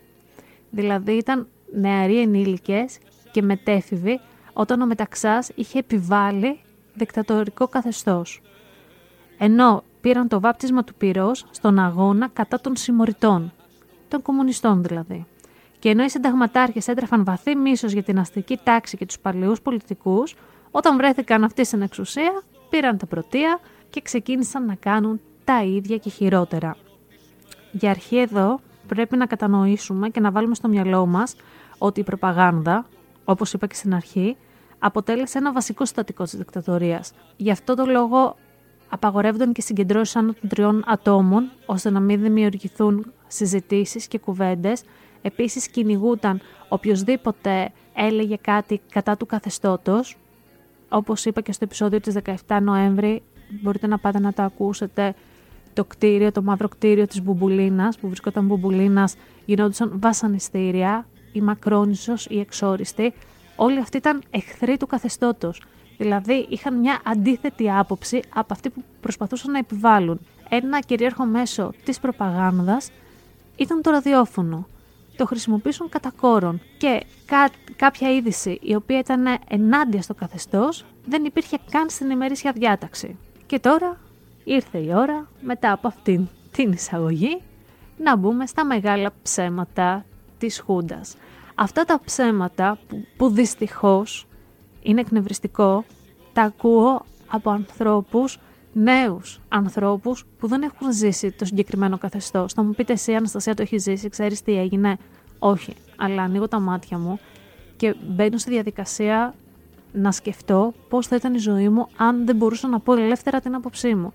Δηλαδή 0.69 1.11
ήταν 1.11 1.47
νεαροί 1.73 2.21
ενήλικες 2.21 2.97
και 3.31 3.41
μετέφηβοι 3.41 4.19
όταν 4.53 4.81
ο 4.81 4.85
Μεταξάς 4.85 5.49
είχε 5.55 5.79
επιβάλει 5.79 6.59
δικτατορικό 6.93 7.67
καθεστώς. 7.67 8.41
Ενώ 9.37 9.83
πήραν 10.01 10.27
το 10.27 10.39
βάπτισμα 10.39 10.83
του 10.83 10.93
πυρός 10.95 11.45
στον 11.51 11.79
αγώνα 11.79 12.29
κατά 12.33 12.61
των 12.61 12.75
συμμοριτών, 12.75 13.53
των 14.07 14.21
κομμουνιστών 14.21 14.83
δηλαδή. 14.83 15.25
Και 15.79 15.89
ενώ 15.89 16.03
οι 16.03 16.09
συνταγματάρχες 16.09 16.87
έτρεφαν 16.87 17.23
βαθύ 17.23 17.55
μίσος 17.55 17.91
για 17.91 18.03
την 18.03 18.19
αστική 18.19 18.59
τάξη 18.63 18.97
και 18.97 19.05
τους 19.05 19.19
παλαιούς 19.19 19.61
πολιτικούς, 19.61 20.35
όταν 20.71 20.97
βρέθηκαν 20.97 21.43
αυτοί 21.43 21.65
στην 21.65 21.81
εξουσία, 21.81 22.43
πήραν 22.69 22.97
τα 22.97 23.05
πρωτεία 23.05 23.59
και 23.89 24.01
ξεκίνησαν 24.01 24.65
να 24.65 24.75
κάνουν 24.75 25.21
τα 25.43 25.63
ίδια 25.63 25.97
και 25.97 26.09
χειρότερα. 26.09 26.75
Για 27.71 27.89
αρχή 27.89 28.17
εδώ 28.17 28.59
πρέπει 28.87 29.17
να 29.17 29.25
κατανοήσουμε 29.25 30.09
και 30.09 30.19
να 30.19 30.31
βάλουμε 30.31 30.55
στο 30.55 30.67
μυαλό 30.67 31.05
μας 31.05 31.35
ότι 31.77 31.99
η 31.99 32.03
προπαγάνδα, 32.03 32.85
όπως 33.25 33.53
είπα 33.53 33.67
και 33.67 33.75
στην 33.75 33.93
αρχή, 33.93 34.37
αποτέλεσε 34.79 35.37
ένα 35.37 35.51
βασικό 35.51 35.85
συστατικό 35.85 36.23
της 36.23 36.35
δικτατορίας. 36.35 37.13
Γι' 37.37 37.51
αυτό 37.51 37.75
το 37.75 37.85
λόγο 37.85 38.35
απαγορεύονταν 38.89 39.53
και 39.53 39.61
συγκεντρώσεις 39.61 40.15
άνω 40.15 40.33
των 40.39 40.49
τριών 40.49 40.83
ατόμων, 40.85 41.51
ώστε 41.65 41.89
να 41.89 41.99
μην 41.99 42.21
δημιουργηθούν 42.21 43.13
συζητήσεις 43.27 44.07
και 44.07 44.19
κουβέντες. 44.19 44.83
Επίσης 45.21 45.67
κυνηγούταν 45.67 46.41
οποιοδήποτε 46.69 47.71
έλεγε 47.93 48.35
κάτι 48.35 48.81
κατά 48.91 49.17
του 49.17 49.25
καθεστώτος, 49.25 50.17
όπως 50.91 51.25
είπα 51.25 51.41
και 51.41 51.51
στο 51.51 51.63
επεισόδιο 51.63 51.99
της 51.99 52.15
17 52.47 52.59
Νοέμβρη, 52.61 53.21
μπορείτε 53.61 53.87
να 53.87 53.97
πάτε 53.97 54.19
να 54.19 54.33
το 54.33 54.41
ακούσετε, 54.41 55.13
το 55.73 55.85
κτίριο, 55.85 56.31
το 56.31 56.41
μαύρο 56.41 56.67
κτίριο 56.67 57.07
της 57.07 57.21
Μπουμπουλίνας, 57.21 57.97
που 57.97 58.07
βρισκόταν 58.07 58.45
Μπουμπουλίνας, 58.45 59.15
γινόντουσαν 59.45 59.91
βασανιστήρια, 59.99 61.05
η 61.31 61.41
Μακρόνισσος, 61.41 62.25
η 62.25 62.39
Εξόριστη, 62.39 63.13
όλοι 63.55 63.79
αυτοί 63.79 63.97
ήταν 63.97 64.21
εχθροί 64.29 64.77
του 64.77 64.87
καθεστώτος. 64.87 65.61
Δηλαδή 65.97 66.45
είχαν 66.49 66.79
μια 66.79 66.99
αντίθετη 67.05 67.71
άποψη 67.71 68.19
από 68.33 68.53
αυτή 68.53 68.69
που 68.69 68.83
προσπαθούσαν 69.01 69.51
να 69.51 69.57
επιβάλλουν. 69.57 70.19
Ένα 70.49 70.79
κυρίαρχο 70.79 71.25
μέσο 71.25 71.71
της 71.85 71.99
προπαγάνδας 71.99 72.91
ήταν 73.55 73.81
το 73.81 73.91
ραδιόφωνο 73.91 74.67
το 75.15 75.25
χρησιμοποιήσουν 75.25 75.89
κατά 75.89 76.11
κόρον 76.21 76.61
και 76.77 77.03
κάποια 77.75 78.11
είδηση 78.15 78.59
η 78.61 78.75
οποία 78.75 78.99
ήταν 78.99 79.25
ενάντια 79.47 80.01
στο 80.01 80.13
καθεστώς 80.13 80.85
δεν 81.05 81.25
υπήρχε 81.25 81.57
καν 81.71 81.89
στην 81.89 82.09
ημερήσια 82.09 82.51
διάταξη. 82.51 83.17
Και 83.45 83.59
τώρα 83.59 83.97
ήρθε 84.43 84.77
η 84.77 84.93
ώρα 84.93 85.27
μετά 85.41 85.71
από 85.71 85.87
αυτήν 85.87 86.27
την 86.51 86.71
εισαγωγή 86.71 87.41
να 87.97 88.15
μπούμε 88.15 88.45
στα 88.45 88.65
μεγάλα 88.65 89.11
ψέματα 89.23 90.05
της 90.37 90.59
Χούντας. 90.59 91.15
Αυτά 91.55 91.85
τα 91.85 91.99
ψέματα 92.05 92.77
που, 92.87 93.05
που 93.17 93.29
δυστυχώς 93.29 94.27
είναι 94.81 95.01
εκνευριστικό, 95.01 95.85
τα 96.33 96.41
ακούω 96.41 97.05
από 97.27 97.49
ανθρώπους, 97.49 98.39
νέους 98.73 99.39
ανθρώπους 99.49 100.25
που 100.39 100.47
δεν 100.47 100.61
έχουν 100.61 100.93
ζήσει 100.93 101.31
το 101.31 101.45
συγκεκριμένο 101.45 101.97
καθεστώς. 101.97 102.53
Θα 102.53 102.63
μου 102.63 102.73
πείτε 102.73 102.93
εσύ 102.93 103.13
Αναστασία 103.13 103.53
το 103.53 103.61
έχεις 103.61 103.83
ζήσει, 103.83 104.09
ξέρεις 104.09 104.41
τι 104.41 104.57
έγινε; 104.57 104.97
Όχι, 105.39 105.73
αλλά 105.95 106.21
ανοίγω 106.21 106.47
τα 106.47 106.59
μάτια 106.59 106.97
μου 106.97 107.19
και 107.75 107.95
μπαίνω 108.07 108.37
στη 108.37 108.49
διαδικασία 108.49 109.33
να 109.91 110.11
σκεφτώ 110.11 110.73
πώς 110.89 111.07
θα 111.07 111.15
ήταν 111.15 111.33
η 111.33 111.37
ζωή 111.37 111.69
μου 111.69 111.87
αν 111.97 112.25
δεν 112.25 112.35
μπορούσα 112.35 112.67
να 112.67 112.79
πω 112.79 112.93
ελεύθερα 112.93 113.39
την 113.39 113.55
άποψή 113.55 113.95
μου. 113.95 114.13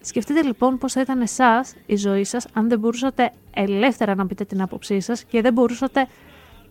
Σκεφτείτε 0.00 0.42
λοιπόν 0.42 0.78
πώς 0.78 0.92
θα 0.92 1.00
ήταν 1.00 1.20
εσάς 1.20 1.74
η 1.86 1.96
ζωή 1.96 2.24
σας 2.24 2.46
αν 2.52 2.68
δεν 2.68 2.78
μπορούσατε 2.78 3.32
ελεύθερα 3.54 4.14
να 4.14 4.26
πείτε 4.26 4.44
την 4.44 4.62
άποψή 4.62 5.00
σας 5.00 5.24
και 5.24 5.40
δεν 5.40 5.52
μπορούσατε 5.52 6.06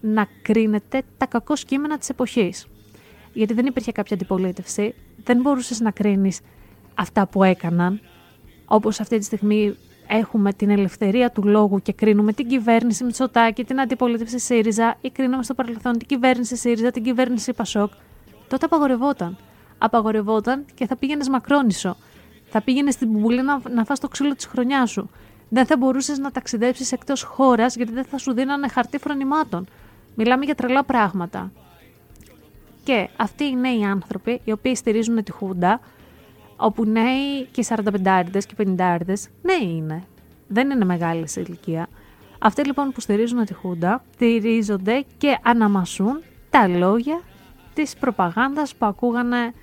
να 0.01 0.27
κρίνετε 0.41 1.01
τα 1.17 1.25
κακό 1.25 1.53
κείμενα 1.53 1.97
της 1.97 2.09
εποχής. 2.09 2.67
Γιατί 3.33 3.53
δεν 3.53 3.65
υπήρχε 3.65 3.91
κάποια 3.91 4.15
αντιπολίτευση, 4.15 4.93
δεν 5.23 5.41
μπορούσες 5.41 5.79
να 5.79 5.91
κρίνεις 5.91 6.39
αυτά 6.97 7.27
που 7.27 7.43
έκαναν, 7.43 7.99
όπως 8.65 8.99
αυτή 8.99 9.17
τη 9.17 9.23
στιγμή 9.23 9.75
έχουμε 10.07 10.53
την 10.53 10.69
ελευθερία 10.69 11.31
του 11.31 11.47
λόγου 11.47 11.81
και 11.81 11.93
κρίνουμε 11.93 12.33
την 12.33 12.47
κυβέρνηση 12.47 13.03
Μητσοτάκη, 13.03 13.63
την 13.63 13.79
αντιπολίτευση 13.79 14.39
ΣΥΡΙΖΑ 14.39 14.97
ή 15.01 15.09
κρίνουμε 15.09 15.43
στο 15.43 15.53
παρελθόν 15.53 15.97
την 15.97 16.07
κυβέρνηση 16.07 16.55
ΣΥΡΙΖΑ, 16.55 16.91
την 16.91 17.03
κυβέρνηση 17.03 17.53
ΠΑΣΟΚ, 17.53 17.91
τότε 18.47 18.65
απαγορευόταν. 18.65 19.37
Απαγορευόταν 19.77 20.65
και 20.73 20.85
θα 20.85 20.95
πήγαινες 20.95 21.29
μακρόνισο. 21.29 21.97
Θα 22.45 22.61
πήγαινες 22.61 22.93
στην 22.93 23.09
μπουμπουλή 23.09 23.41
να, 23.41 23.61
να 23.69 23.83
φας 23.85 23.99
το 23.99 24.07
ξύλο 24.07 24.35
της 24.35 24.45
χρονιάς 24.45 24.89
σου. 24.91 25.09
Δεν 25.49 25.65
θα 25.65 25.77
μπορούσες 25.77 26.17
να 26.17 26.31
ταξιδέψεις 26.31 26.91
εκτός 26.91 27.23
χώρας 27.23 27.75
γιατί 27.75 27.91
δεν 27.91 28.05
θα 28.05 28.17
σου 28.17 28.33
δίνανε 28.33 28.67
χαρτί 28.67 28.97
φρονημάτων. 28.97 29.67
Μιλάμε 30.15 30.45
για 30.45 30.55
τρελά 30.55 30.83
πράγματα. 30.83 31.51
Και 32.83 33.09
αυτοί 33.17 33.43
οι 33.43 33.55
νέοι 33.55 33.83
άνθρωποι, 33.83 34.41
οι 34.43 34.51
οποίοι 34.51 34.75
στηρίζουν 34.75 35.23
τη 35.23 35.31
Χούντα, 35.31 35.79
όπου 36.57 36.85
νέοι 36.85 37.45
και 37.51 37.65
45 37.67 38.23
και 38.31 38.75
50 38.77 38.97
νέοι 39.41 39.75
είναι. 39.75 40.03
Δεν 40.47 40.69
είναι 40.69 40.85
μεγάλη 40.85 41.27
σε 41.27 41.41
ηλικία. 41.41 41.87
Αυτοί 42.39 42.65
λοιπόν 42.65 42.91
που 42.91 43.01
στηρίζουν 43.01 43.45
τη 43.45 43.53
Χούντα, 43.53 44.03
στηρίζονται 44.13 45.05
και 45.17 45.37
αναμασούν 45.43 46.21
τα 46.49 46.67
λόγια 46.67 47.21
της 47.73 47.95
προπαγάνδας 47.95 48.75
που 48.75 48.85
ακούγανε 48.85 49.53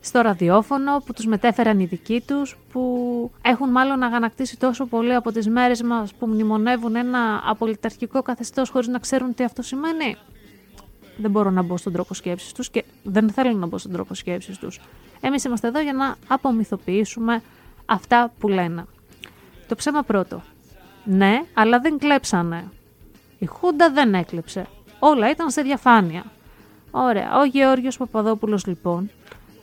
στο 0.00 0.20
ραδιόφωνο, 0.20 1.02
που 1.06 1.12
τους 1.12 1.26
μετέφεραν 1.26 1.80
οι 1.80 1.84
δικοί 1.84 2.22
τους, 2.26 2.56
που 2.72 3.30
έχουν 3.42 3.70
μάλλον 3.70 4.02
αγανακτήσει 4.02 4.58
τόσο 4.58 4.86
πολύ 4.86 5.14
από 5.14 5.32
τις 5.32 5.48
μέρες 5.48 5.82
μας 5.82 6.14
που 6.14 6.26
μνημονεύουν 6.26 6.96
ένα 6.96 7.42
απολυταρχικό 7.44 8.22
καθεστώς 8.22 8.68
χωρίς 8.68 8.88
να 8.88 8.98
ξέρουν 8.98 9.34
τι 9.34 9.44
αυτό 9.44 9.62
σημαίνει. 9.62 10.16
Δεν 11.16 11.30
μπορώ 11.30 11.50
να 11.50 11.62
μπω 11.62 11.76
στον 11.76 11.92
τρόπο 11.92 12.14
σκέψης 12.14 12.52
τους 12.52 12.70
και 12.70 12.84
δεν 13.02 13.30
θέλω 13.30 13.52
να 13.52 13.66
μπω 13.66 13.78
στον 13.78 13.92
τρόπο 13.92 14.14
σκέψης 14.14 14.58
τους. 14.58 14.80
Εμείς 15.20 15.44
είμαστε 15.44 15.68
εδώ 15.68 15.80
για 15.80 15.92
να 15.92 16.16
απομυθοποιήσουμε 16.28 17.42
αυτά 17.86 18.32
που 18.38 18.48
λένε. 18.48 18.84
Το 19.68 19.74
ψέμα 19.74 20.02
πρώτο. 20.02 20.42
Ναι, 21.04 21.42
αλλά 21.54 21.80
δεν 21.80 21.98
κλέψανε. 21.98 22.70
Η 23.38 23.46
Χούντα 23.46 23.90
δεν 23.90 24.14
έκλεψε. 24.14 24.66
Όλα 24.98 25.30
ήταν 25.30 25.50
σε 25.50 25.62
διαφάνεια. 25.62 26.24
Ωραία. 26.90 27.38
Ο 27.38 27.44
Γεώργιος 27.44 27.96
Παπαδόπουλος 27.96 28.66
λοιπόν, 28.66 29.10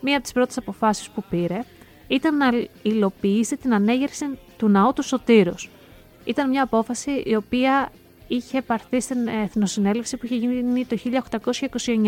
μία 0.00 0.14
από 0.14 0.22
τις 0.22 0.32
πρώτες 0.32 0.56
αποφάσεις 0.56 1.10
που 1.10 1.24
πήρε 1.30 1.60
ήταν 2.06 2.36
να 2.36 2.50
υλοποιήσει 2.82 3.56
την 3.56 3.74
ανέγερση 3.74 4.38
του 4.56 4.68
ναού 4.68 4.92
του 4.92 5.02
Σωτήρος. 5.02 5.70
Ήταν 6.24 6.48
μια 6.48 6.62
απόφαση 6.62 7.10
η 7.26 7.34
οποία 7.34 7.92
είχε 8.28 8.62
πάρθει 8.62 9.00
στην 9.00 9.26
Εθνοσυνέλευση 9.26 10.16
που 10.16 10.24
είχε 10.24 10.34
γίνει 10.34 10.84
το 10.84 10.96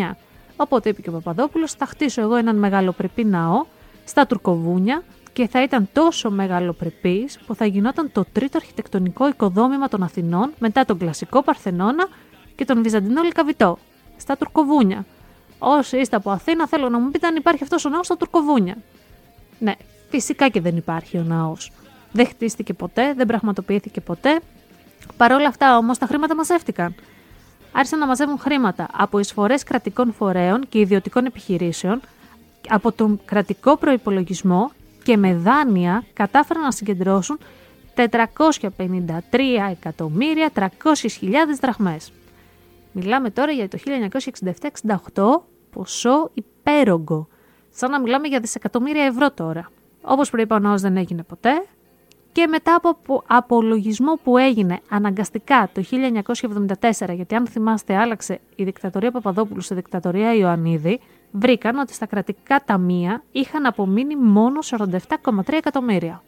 1829. 0.09 0.15
Οπότε 0.55 0.89
είπε 0.89 1.01
και 1.01 1.09
ο 1.09 1.11
Παπαδόπουλος, 1.11 1.73
θα 1.73 1.85
χτίσω 1.85 2.21
εγώ 2.21 2.35
έναν 2.35 2.55
μεγαλοπρεπή 2.55 3.25
ναό 3.25 3.65
στα 4.05 4.27
Τουρκοβούνια 4.27 5.03
και 5.33 5.47
θα 5.47 5.63
ήταν 5.63 5.89
τόσο 5.93 6.31
μεγαλοπρεπής 6.31 7.39
που 7.45 7.55
θα 7.55 7.65
γινόταν 7.65 8.11
το 8.11 8.25
τρίτο 8.31 8.57
αρχιτεκτονικό 8.57 9.27
οικοδόμημα 9.27 9.87
των 9.87 10.03
Αθηνών 10.03 10.53
μετά 10.59 10.85
τον 10.85 10.97
κλασικό 10.97 11.43
Παρθενώνα 11.43 12.07
και 12.55 12.65
τον 12.65 12.83
Βυζαντινό 12.83 13.21
Λικαβιτό, 13.21 13.77
στα 14.17 14.37
Τουρκοβούνια. 14.37 15.05
Όσοι 15.59 15.97
είστε 15.97 16.15
από 16.15 16.31
Αθήνα, 16.31 16.67
θέλω 16.67 16.89
να 16.89 16.99
μου 16.99 17.11
πείτε 17.11 17.27
αν 17.27 17.35
υπάρχει 17.35 17.63
αυτός 17.63 17.85
ο 17.85 17.89
ναός 17.89 18.05
στα 18.05 18.17
Τουρκοβούνια. 18.17 18.77
Ναι, 19.59 19.73
φυσικά 20.09 20.49
και 20.49 20.61
δεν 20.61 20.77
υπάρχει 20.77 21.17
ο 21.17 21.23
ναός. 21.23 21.71
Δεν 22.11 22.27
χτίστηκε 22.27 22.73
ποτέ, 22.73 23.13
δεν 23.13 23.27
πραγματοποιήθηκε 23.27 24.01
ποτέ. 24.01 24.39
Παρ' 25.17 25.31
όλα 25.31 25.47
αυτά 25.47 25.77
όμως 25.77 25.97
τα 25.97 26.05
χρήματα 26.05 26.35
μαζεύτηκαν. 26.35 26.95
Άρχισαν 27.71 27.99
να 27.99 28.07
μαζεύουν 28.07 28.39
χρήματα 28.39 28.87
από 28.93 29.19
εισφορές 29.19 29.63
κρατικών 29.63 30.13
φορέων 30.13 30.67
και 30.69 30.79
ιδιωτικών 30.79 31.25
επιχειρήσεων, 31.25 32.01
από 32.69 32.91
τον 32.91 33.19
κρατικό 33.25 33.77
προπολογισμό 33.77 34.71
και 35.03 35.17
με 35.17 35.33
δάνεια 35.35 36.03
κατάφεραν 36.13 36.63
να 36.63 36.71
συγκεντρώσουν 36.71 37.39
453.300.000 37.95 38.07
δραχμές. 41.61 42.11
Μιλάμε 42.91 43.29
τώρα 43.29 43.51
για 43.51 43.67
το 43.67 43.77
1967-68 45.13 45.23
ποσό 45.71 46.31
υπέρογκο. 46.33 47.27
Σαν 47.69 47.91
να 47.91 47.99
μιλάμε 47.99 48.27
για 48.27 48.39
δισεκατομμύρια 48.39 49.03
ευρώ 49.03 49.31
τώρα. 49.31 49.71
Όπως 50.01 50.29
προείπα 50.29 50.55
ο 50.55 50.59
ναός 50.59 50.81
δεν 50.81 50.97
έγινε 50.97 51.23
ποτέ 51.23 51.65
και 52.37 52.47
μετά 52.47 52.79
από 52.81 53.23
απολογισμό 53.27 54.19
που 54.23 54.37
έγινε 54.37 54.79
αναγκαστικά 54.89 55.69
το 55.73 55.83
1974, 56.91 57.13
γιατί 57.13 57.35
αν 57.35 57.47
θυμάστε 57.47 57.95
άλλαξε 57.95 58.39
η 58.55 58.63
δικτατορία 58.63 59.11
Παπαδόπουλου 59.11 59.61
σε 59.61 59.75
δικτατορία 59.75 60.33
Ιωαννίδη, 60.33 60.99
βρήκαν 61.31 61.77
ότι 61.77 61.93
στα 61.93 62.05
κρατικά 62.05 62.63
ταμεία 62.65 63.23
είχαν 63.31 63.65
απομείνει 63.65 64.15
μόνο 64.15 64.59
47,3 64.77 65.53
εκατομμύρια. 65.53 66.23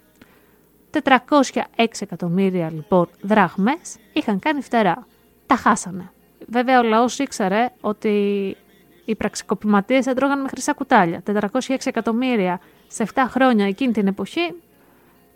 406 0.91 1.85
εκατομμύρια 1.99 2.71
λοιπόν 2.71 3.07
δράχμες 3.21 3.97
είχαν 4.13 4.39
κάνει 4.39 4.61
φτερά. 4.61 5.07
Τα 5.45 5.55
χάσανε. 5.55 6.11
Βέβαια, 6.47 6.79
ο 6.79 6.83
λαός 6.83 7.19
ήξερε 7.19 7.69
ότι 7.81 8.09
οι 9.05 9.15
πραξικοπηματίες 9.15 10.05
έτρωγαν 10.05 10.41
με 10.41 10.47
χρυσά 10.47 10.73
κουτάλια. 10.73 11.23
406 11.25 11.75
εκατομμύρια 11.83 12.59
σε 12.87 13.07
7 13.13 13.21
χρόνια 13.27 13.65
εκείνη 13.65 13.91
την 13.91 14.07
εποχή, 14.07 14.53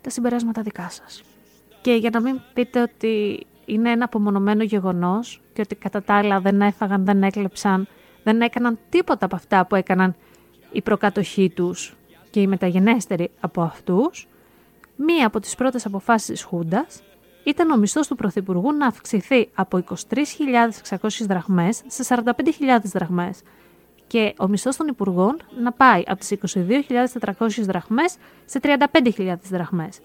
τα 0.04 0.10
συμπεράσματα 0.10 0.62
δικά 0.62 0.90
σας. 0.90 1.22
Και 1.80 1.92
για 1.92 2.10
να 2.10 2.20
μην 2.20 2.40
πείτε 2.54 2.82
ότι 2.82 3.46
είναι 3.64 3.90
ένα 3.90 4.04
απομονωμένο 4.04 4.62
γεγονός 4.62 5.40
και 5.52 5.60
ότι 5.60 5.74
κατά 5.74 6.02
τα 6.02 6.14
άλλα 6.14 6.40
δεν 6.40 6.60
έφαγαν, 6.60 7.04
δεν 7.04 7.22
έκλεψαν, 7.22 7.86
δεν 8.22 8.40
έκαναν 8.40 8.78
τίποτα 8.88 9.24
από 9.24 9.36
αυτά 9.36 9.66
που 9.66 9.74
έκαναν 9.74 10.14
οι 10.72 10.82
προκάτοχοί 10.82 11.50
τους 11.50 11.96
και 12.30 12.40
οι 12.40 12.46
μεταγενέστεροι 12.46 13.30
από 13.40 13.62
αυτούς, 13.62 14.28
μία 14.96 15.26
από 15.26 15.40
τις 15.40 15.54
πρώτες 15.54 15.86
αποφάσεις 15.86 16.26
της 16.28 16.42
Χούντας 16.42 17.02
ήταν 17.44 17.70
ο 17.70 17.76
μισθός 17.76 18.06
του 18.06 18.16
Πρωθυπουργού 18.16 18.72
να 18.72 18.86
αυξηθεί 18.86 19.48
από 19.54 19.84
23.600 20.88 21.08
δραχμές 21.20 21.82
σε 21.86 22.04
45.000 22.08 22.24
δραχμές 22.82 23.40
και 24.06 24.34
ο 24.38 24.48
μισθός 24.48 24.76
των 24.76 24.88
Υπουργών 24.88 25.36
να 25.62 25.72
πάει 25.72 26.02
από 26.06 26.20
τις 26.20 26.34
22.400 26.56 27.48
δραχμές 27.62 28.16
σε 28.44 28.60
35.000 28.62 29.34
δραχμές. 29.50 30.00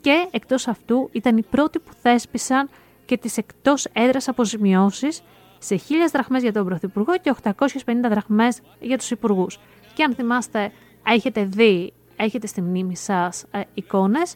Και 0.00 0.28
εκτός 0.30 0.68
αυτού 0.68 1.08
ήταν 1.12 1.36
οι 1.36 1.42
πρώτοι 1.42 1.78
που 1.78 1.92
θέσπισαν 2.02 2.68
και 3.04 3.16
τις 3.16 3.36
εκτός 3.36 3.86
έδρας 3.92 4.28
αποζημιώσεις 4.28 5.22
σε 5.58 5.74
1.000 5.74 5.80
δραχμές 6.12 6.42
για 6.42 6.52
τον 6.52 6.64
Πρωθυπουργό 6.64 7.12
και 7.18 7.34
850 7.42 7.66
δραχμές 8.08 8.60
για 8.80 8.98
τους 8.98 9.10
Υπουργούς. 9.10 9.58
Και 9.94 10.02
αν 10.02 10.14
θυμάστε, 10.14 10.72
έχετε 11.06 11.44
δει, 11.44 11.92
έχετε 12.16 12.46
στη 12.46 12.60
μνήμη 12.60 12.96
σας 12.96 13.44
ε, 13.50 13.60
εικόνες 13.74 14.34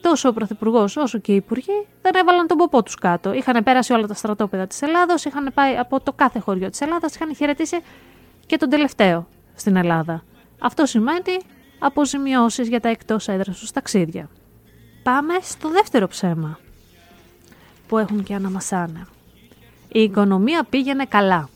τόσο 0.00 0.28
ο 0.28 0.32
Πρωθυπουργός 0.32 0.96
όσο 0.96 1.18
και 1.18 1.32
οι 1.32 1.34
Υπουργοί 1.34 1.86
δεν 2.02 2.14
έβαλαν 2.14 2.46
τον 2.46 2.56
ποπό 2.56 2.82
τους 2.82 2.94
κάτω. 2.94 3.32
Είχαν 3.32 3.62
πέρασει 3.64 3.92
όλα 3.92 4.06
τα 4.06 4.14
στρατόπεδα 4.14 4.66
της 4.66 4.82
Ελλάδος, 4.82 5.24
είχαν 5.24 5.50
πάει 5.54 5.76
από 5.76 6.00
το 6.00 6.12
κάθε 6.12 6.38
χωριό 6.38 6.70
της 6.70 6.80
Ελλάδας, 6.80 7.14
είχαν 7.14 7.34
χαιρετήσει 7.34 7.76
και 8.48 8.56
τον 8.56 8.68
τελευταίο 8.68 9.28
στην 9.54 9.76
Ελλάδα. 9.76 10.22
Αυτό 10.58 10.86
σημαίνει 10.86 11.38
αποζημιώσεις 11.78 12.68
για 12.68 12.80
τα 12.80 12.88
εκτός 12.88 13.28
έδρας 13.28 13.58
τους 13.58 13.70
ταξίδια. 13.70 14.28
Πάμε 15.02 15.34
στο 15.42 15.70
δεύτερο 15.70 16.08
ψέμα 16.08 16.58
που 17.88 17.98
έχουν 17.98 18.22
και 18.22 18.34
αναμασάνε. 18.34 19.06
Η 19.92 20.02
οικονομία 20.02 20.64
πήγαινε 20.70 21.04
καλά. 21.04 21.48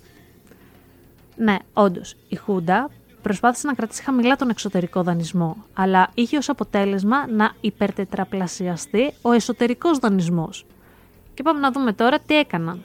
Ναι, 1.37 1.57
όντως, 1.73 2.17
η 2.29 2.37
Χούντα 2.37 2.91
προσπάθησε 3.23 3.67
να 3.67 3.75
κρατήσει 3.75 4.03
χαμηλά 4.03 4.37
τον 4.37 4.51
εξωτερικό 4.51 5.03
δανεισμό, 5.03 5.57
αλλά 5.75 6.11
είχε 6.15 6.37
ως 6.37 6.49
αποτέλεσμα 6.49 7.27
να 7.27 7.53
υπερτετραπλασιαστεί 7.61 9.13
ο 9.23 9.33
εσωτερικός 9.33 9.99
δανεισμός. 9.99 10.67
Και 11.35 11.43
πάμε 11.43 11.61
να 11.61 11.71
δούμε 11.71 11.93
τώρα 11.93 12.19
τι 12.19 12.39
έκαναν. 12.39 12.85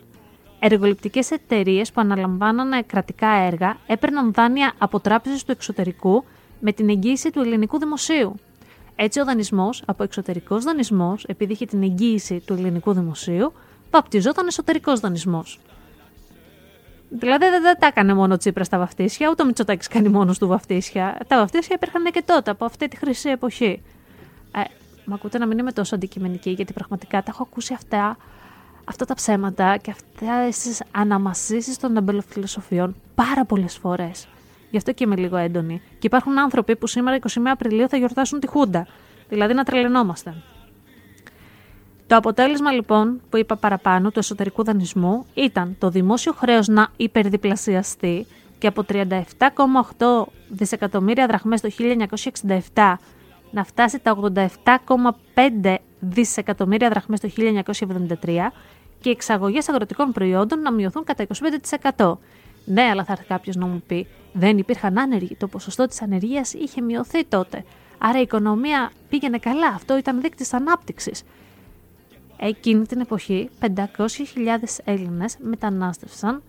Εργοληπτικές 0.69 1.31
εταιρείες 1.31 1.91
που 1.91 2.01
αναλαμβάνανε 2.01 2.81
κρατικά 2.81 3.27
έργα 3.27 3.77
έπαιρναν 3.87 4.33
δάνεια 4.33 4.73
από 4.77 4.99
τράπεζες 4.99 5.43
του 5.43 5.51
εξωτερικού 5.51 6.23
με 6.59 6.71
την 6.71 6.89
εγγύηση 6.89 7.31
του 7.31 7.39
ελληνικού 7.39 7.79
δημοσίου. 7.79 8.35
Έτσι 8.95 9.19
ο 9.19 9.25
δανεισμός 9.25 9.83
από 9.85 10.03
εξωτερικός 10.03 10.63
δανεισμός, 10.63 11.23
επειδή 11.23 11.53
είχε 11.53 11.65
την 11.65 11.83
εγγύηση 11.83 12.39
του 12.45 12.53
ελληνικού 12.53 12.93
δημοσίου, 12.93 13.53
βαπτιζόταν 13.91 14.47
εσωτερικός 14.47 14.99
δανεισμός. 14.99 15.59
Δηλαδή 17.09 17.45
δεν, 17.49 17.61
δεν 17.61 17.79
τα 17.79 17.87
έκανε 17.87 18.13
μόνο 18.13 18.33
ο 18.33 18.37
Τσίπρας 18.37 18.69
τα 18.69 18.77
βαφτίσια, 18.77 19.29
ούτε 19.29 19.43
ο 19.43 19.45
Μητσοτάκης 19.45 19.87
κάνει 19.87 20.09
μόνος 20.09 20.37
του 20.37 20.47
βαφτίσια. 20.47 21.17
Τα 21.27 21.37
βαφτίσια 21.37 21.75
υπήρχαν 21.75 22.03
και 22.03 22.23
τότε, 22.25 22.51
από 22.51 22.65
αυτή 22.65 22.87
τη 22.87 22.97
χρυσή 22.97 23.29
εποχή. 23.29 23.81
Ε, 24.55 24.61
Μα 25.05 25.15
ακούτε 25.15 25.37
να 25.37 25.45
μην 25.45 25.57
είμαι 25.57 25.71
τόσο 25.71 25.95
αντικειμενική, 25.95 26.49
γιατί 26.49 26.73
πραγματικά 26.73 27.17
τα 27.17 27.25
έχω 27.27 27.43
ακούσει 27.43 27.73
αυτά, 27.73 28.17
αυτά 28.89 29.05
τα 29.05 29.13
ψέματα 29.13 29.77
και 29.77 29.91
αυτέ 29.91 30.49
τις 30.49 30.81
αναμασίσει 30.91 31.79
των 31.79 31.97
αμπελοφιλοσοφιών 31.97 32.95
πάρα 33.15 33.45
πολλές 33.45 33.77
φορές. 33.77 34.27
Γι' 34.69 34.77
αυτό 34.77 34.91
και 34.91 35.03
είμαι 35.03 35.15
λίγο 35.15 35.37
έντονη. 35.37 35.81
Και 35.99 36.07
υπάρχουν 36.07 36.39
άνθρωποι 36.39 36.75
που 36.75 36.87
σήμερα 36.87 37.19
21 37.21 37.27
Απριλίου 37.45 37.89
θα 37.89 37.97
γιορτάσουν 37.97 38.39
τη 38.39 38.47
Χούντα. 38.47 38.87
Δηλαδή 39.29 39.53
να 39.53 39.63
τρελαινόμαστε. 39.63 40.33
Το 42.07 42.15
αποτέλεσμα 42.15 42.71
λοιπόν 42.71 43.21
που 43.29 43.37
είπα 43.37 43.55
παραπάνω 43.55 44.11
του 44.11 44.19
εσωτερικού 44.19 44.63
δανεισμού 44.63 45.25
ήταν 45.33 45.75
το 45.79 45.89
δημόσιο 45.89 46.33
χρέος 46.33 46.67
να 46.67 46.87
υπερδιπλασιαστεί 46.97 48.25
και 48.57 48.67
από 48.67 48.83
37,8 48.87 50.23
δισεκατομμύρια 50.49 51.27
δραχμές 51.27 51.61
το 51.61 51.69
1967 52.73 52.93
να 53.51 53.63
φτάσει 53.63 53.99
τα 53.99 54.17
87,5 55.33 55.75
δισεκατομμύρια 55.99 56.89
δραχμές 56.89 57.19
το 57.19 57.29
1973 57.37 58.51
και 58.99 59.09
οι 59.09 59.11
εξαγωγές 59.11 59.69
αγροτικών 59.69 60.11
προϊόντων 60.11 60.59
να 60.59 60.71
μειωθούν 60.71 61.03
κατά 61.03 61.27
25%. 61.95 62.17
Ναι, 62.65 62.81
αλλά 62.81 63.03
θα 63.03 63.11
έρθει 63.11 63.25
κάποιος 63.25 63.55
να 63.55 63.65
μου 63.65 63.83
πει, 63.87 64.07
δεν 64.33 64.57
υπήρχαν 64.57 64.99
άνεργοι. 64.99 65.35
Το 65.35 65.47
ποσοστό 65.47 65.87
της 65.87 66.01
ανεργίας 66.01 66.53
είχε 66.53 66.81
μειωθεί 66.81 67.25
τότε. 67.25 67.63
Άρα 67.97 68.19
η 68.19 68.21
οικονομία 68.21 68.91
πήγαινε 69.09 69.37
καλά. 69.37 69.67
Αυτό 69.67 69.97
ήταν 69.97 70.21
δείκτη 70.21 70.45
ανάπτυξης. 70.51 71.23
Εκείνη 72.39 72.85
την 72.85 72.99
εποχή 72.99 73.49
500.000 73.61 73.73
Έλληνες 74.83 75.37
μετανάστευσαν 75.41 76.43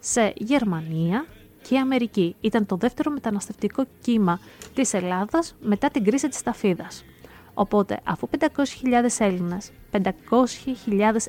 σε 0.00 0.32
Γερμανία 0.36 1.26
και 1.68 1.78
Αμερική. 1.78 2.36
Ήταν 2.40 2.66
το 2.66 2.76
δεύτερο 2.76 3.10
μεταναστευτικό 3.10 3.84
κύμα 4.02 4.40
της 4.74 4.92
Ελλάδας 4.94 5.54
μετά 5.60 5.90
την 5.90 6.04
κρίση 6.04 6.28
της 6.28 6.42
Ταφίδας. 6.42 7.04
Οπότε, 7.54 8.00
αφού 8.04 8.28
500.000 8.38 8.46
Έλληνες, 9.18 9.70
500.000 9.90 10.10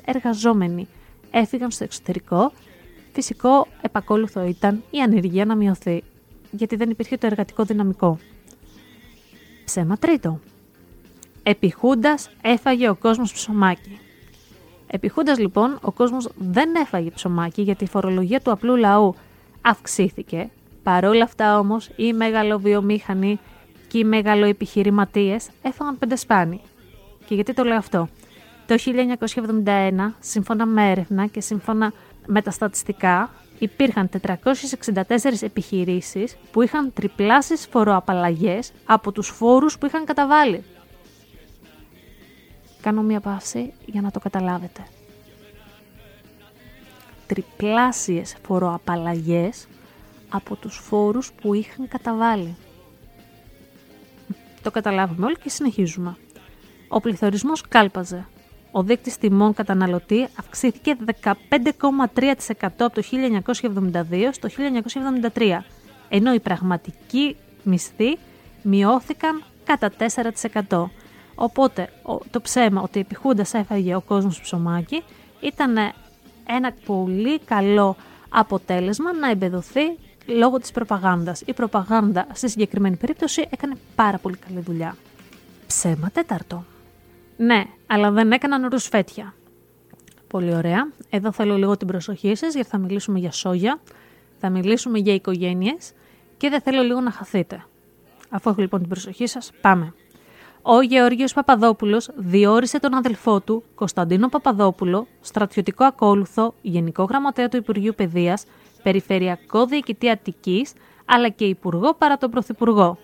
εργαζόμενοι 0.04 0.88
έφυγαν 1.30 1.70
στο 1.70 1.84
εξωτερικό, 1.84 2.52
φυσικό 3.12 3.66
επακόλουθο 3.82 4.44
ήταν 4.44 4.82
η 4.90 4.98
ανεργία 5.00 5.44
να 5.44 5.54
μειωθεί, 5.54 6.02
γιατί 6.50 6.76
δεν 6.76 6.90
υπήρχε 6.90 7.16
το 7.16 7.26
εργατικό 7.26 7.64
δυναμικό. 7.64 8.18
Ψέμα 9.64 9.96
τρίτο. 9.96 10.40
Επιχούντας 11.42 12.30
έφαγε 12.42 12.88
ο 12.88 12.94
κόσμος 12.94 13.32
ψωμάκι. 13.32 13.98
Επιχούντας 14.86 15.38
λοιπόν 15.38 15.78
ο 15.82 15.92
κόσμος 15.92 16.28
δεν 16.36 16.74
έφαγε 16.74 17.10
ψωμάκι 17.10 17.62
γιατί 17.62 17.84
η 17.84 17.88
φορολογία 17.88 18.40
του 18.40 18.50
απλού 18.50 18.76
λαού 18.76 19.14
αυξήθηκε. 19.60 20.50
Παρόλα 20.82 21.24
αυτά 21.24 21.58
όμως 21.58 21.90
οι 21.96 22.12
μεγαλοβιομήχανοι 22.12 23.38
και 23.96 24.02
οι 24.02 24.04
μεγαλοεπιχειρηματίες 24.04 25.48
έφαγαν 25.62 25.98
πέντε 25.98 26.16
σπάνι. 26.16 26.60
Και 27.26 27.34
γιατί 27.34 27.52
το 27.52 27.64
λέω 27.64 27.76
αυτό; 27.76 28.08
Το 28.66 28.76
1971, 29.64 30.14
σύμφωνα 30.20 30.66
με 30.66 30.90
έρευνα 30.90 31.26
και 31.26 31.40
σύμφωνα 31.40 31.92
με 32.26 32.42
τα 32.42 32.50
στατιστικά, 32.50 33.30
υπήρχαν 33.58 34.08
464 34.08 35.42
επιχειρήσεις 35.42 36.36
που 36.52 36.62
είχαν 36.62 36.92
τριπλάσεις 36.92 37.66
φοροαπαλλαγές 37.70 38.72
από 38.84 39.12
τους 39.12 39.28
φόρους 39.28 39.78
που 39.78 39.86
είχαν 39.86 40.04
καταβάλει. 40.04 40.64
Κάνω 42.82 43.02
μία 43.02 43.20
παύση 43.20 43.72
για 43.86 44.00
να 44.00 44.10
το 44.10 44.20
καταλάβετε 44.20 44.80
τριπλάσιες 47.26 48.36
φοροαπαλλαγές 48.42 49.66
από 50.28 50.56
τους 50.56 50.76
φόρους 50.76 51.32
που 51.32 51.54
είχαν 51.54 51.88
καταβάλει. 51.88 52.56
Το 54.66 54.72
καταλάβουμε 54.72 55.26
όλοι 55.26 55.36
και 55.42 55.48
συνεχίζουμε. 55.48 56.16
Ο 56.88 57.00
πληθωρισμός 57.00 57.62
κάλπαζε. 57.68 58.26
Ο 58.70 58.82
δείκτης 58.82 59.18
τιμών 59.18 59.54
καταναλωτή 59.54 60.28
αυξήθηκε 60.38 60.96
15,3% 61.22 62.34
από 62.60 62.90
το 62.90 63.02
1972 63.52 64.28
στο 64.30 64.48
1973, 65.34 65.58
ενώ 66.08 66.34
οι 66.34 66.40
πραγματικοί 66.40 67.36
μισθοί 67.62 68.18
μειώθηκαν 68.62 69.42
κατά 69.64 69.90
4%. 70.68 70.84
Οπότε 71.34 71.88
το 72.30 72.40
ψέμα 72.40 72.82
ότι 72.82 73.00
επιχούντας 73.00 73.54
έφαγε 73.54 73.94
ο 73.94 74.00
κόσμος 74.00 74.40
ψωμάκι 74.40 75.02
ήταν 75.40 75.76
ένα 76.46 76.72
πολύ 76.86 77.38
καλό 77.38 77.96
αποτέλεσμα 78.28 79.12
να 79.12 79.30
εμπεδοθεί 79.30 79.98
λόγω 80.26 80.58
της 80.58 80.70
προπαγάνδας. 80.70 81.40
Η 81.40 81.52
προπαγάνδα 81.52 82.26
στη 82.32 82.48
συγκεκριμένη 82.48 82.96
περίπτωση 82.96 83.46
έκανε 83.50 83.74
πάρα 83.94 84.18
πολύ 84.18 84.36
καλή 84.36 84.60
δουλειά. 84.60 84.96
Ψέμα 85.66 86.10
τέταρτο. 86.12 86.64
Ναι, 87.36 87.64
αλλά 87.86 88.10
δεν 88.10 88.32
έκαναν 88.32 88.68
ρουσφέτια. 88.70 89.34
Πολύ 90.28 90.54
ωραία. 90.54 90.88
Εδώ 91.10 91.32
θέλω 91.32 91.56
λίγο 91.56 91.76
την 91.76 91.86
προσοχή 91.86 92.34
σας 92.34 92.54
γιατί 92.54 92.68
θα 92.68 92.78
μιλήσουμε 92.78 93.18
για 93.18 93.32
σόγια, 93.32 93.80
θα 94.40 94.50
μιλήσουμε 94.50 94.98
για 94.98 95.14
οικογένειες 95.14 95.92
και 96.36 96.48
δεν 96.48 96.60
θέλω 96.60 96.82
λίγο 96.82 97.00
να 97.00 97.10
χαθείτε. 97.10 97.64
Αφού 98.30 98.50
έχω 98.50 98.60
λοιπόν 98.60 98.80
την 98.80 98.88
προσοχή 98.88 99.26
σας, 99.26 99.50
πάμε 99.60 99.92
ο 100.68 100.80
Γεώργιος 100.80 101.32
Παπαδόπουλος 101.32 102.10
διόρισε 102.16 102.80
τον 102.80 102.94
αδελφό 102.94 103.40
του, 103.40 103.62
Κωνσταντίνο 103.74 104.28
Παπαδόπουλο, 104.28 105.06
στρατιωτικό 105.20 105.84
ακόλουθο, 105.84 106.54
Γενικό 106.62 107.04
Γραμματέα 107.04 107.48
του 107.48 107.56
Υπουργείου 107.56 107.92
Παιδείας, 107.96 108.44
Περιφερειακό 108.86 109.66
Διοικητή 109.66 110.10
Αττικής, 110.10 110.72
αλλά 111.04 111.28
και 111.28 111.44
Υπουργό 111.44 111.94
παρά 111.94 112.16
τον 112.16 112.30
Πρωθυπουργό. 112.30 112.98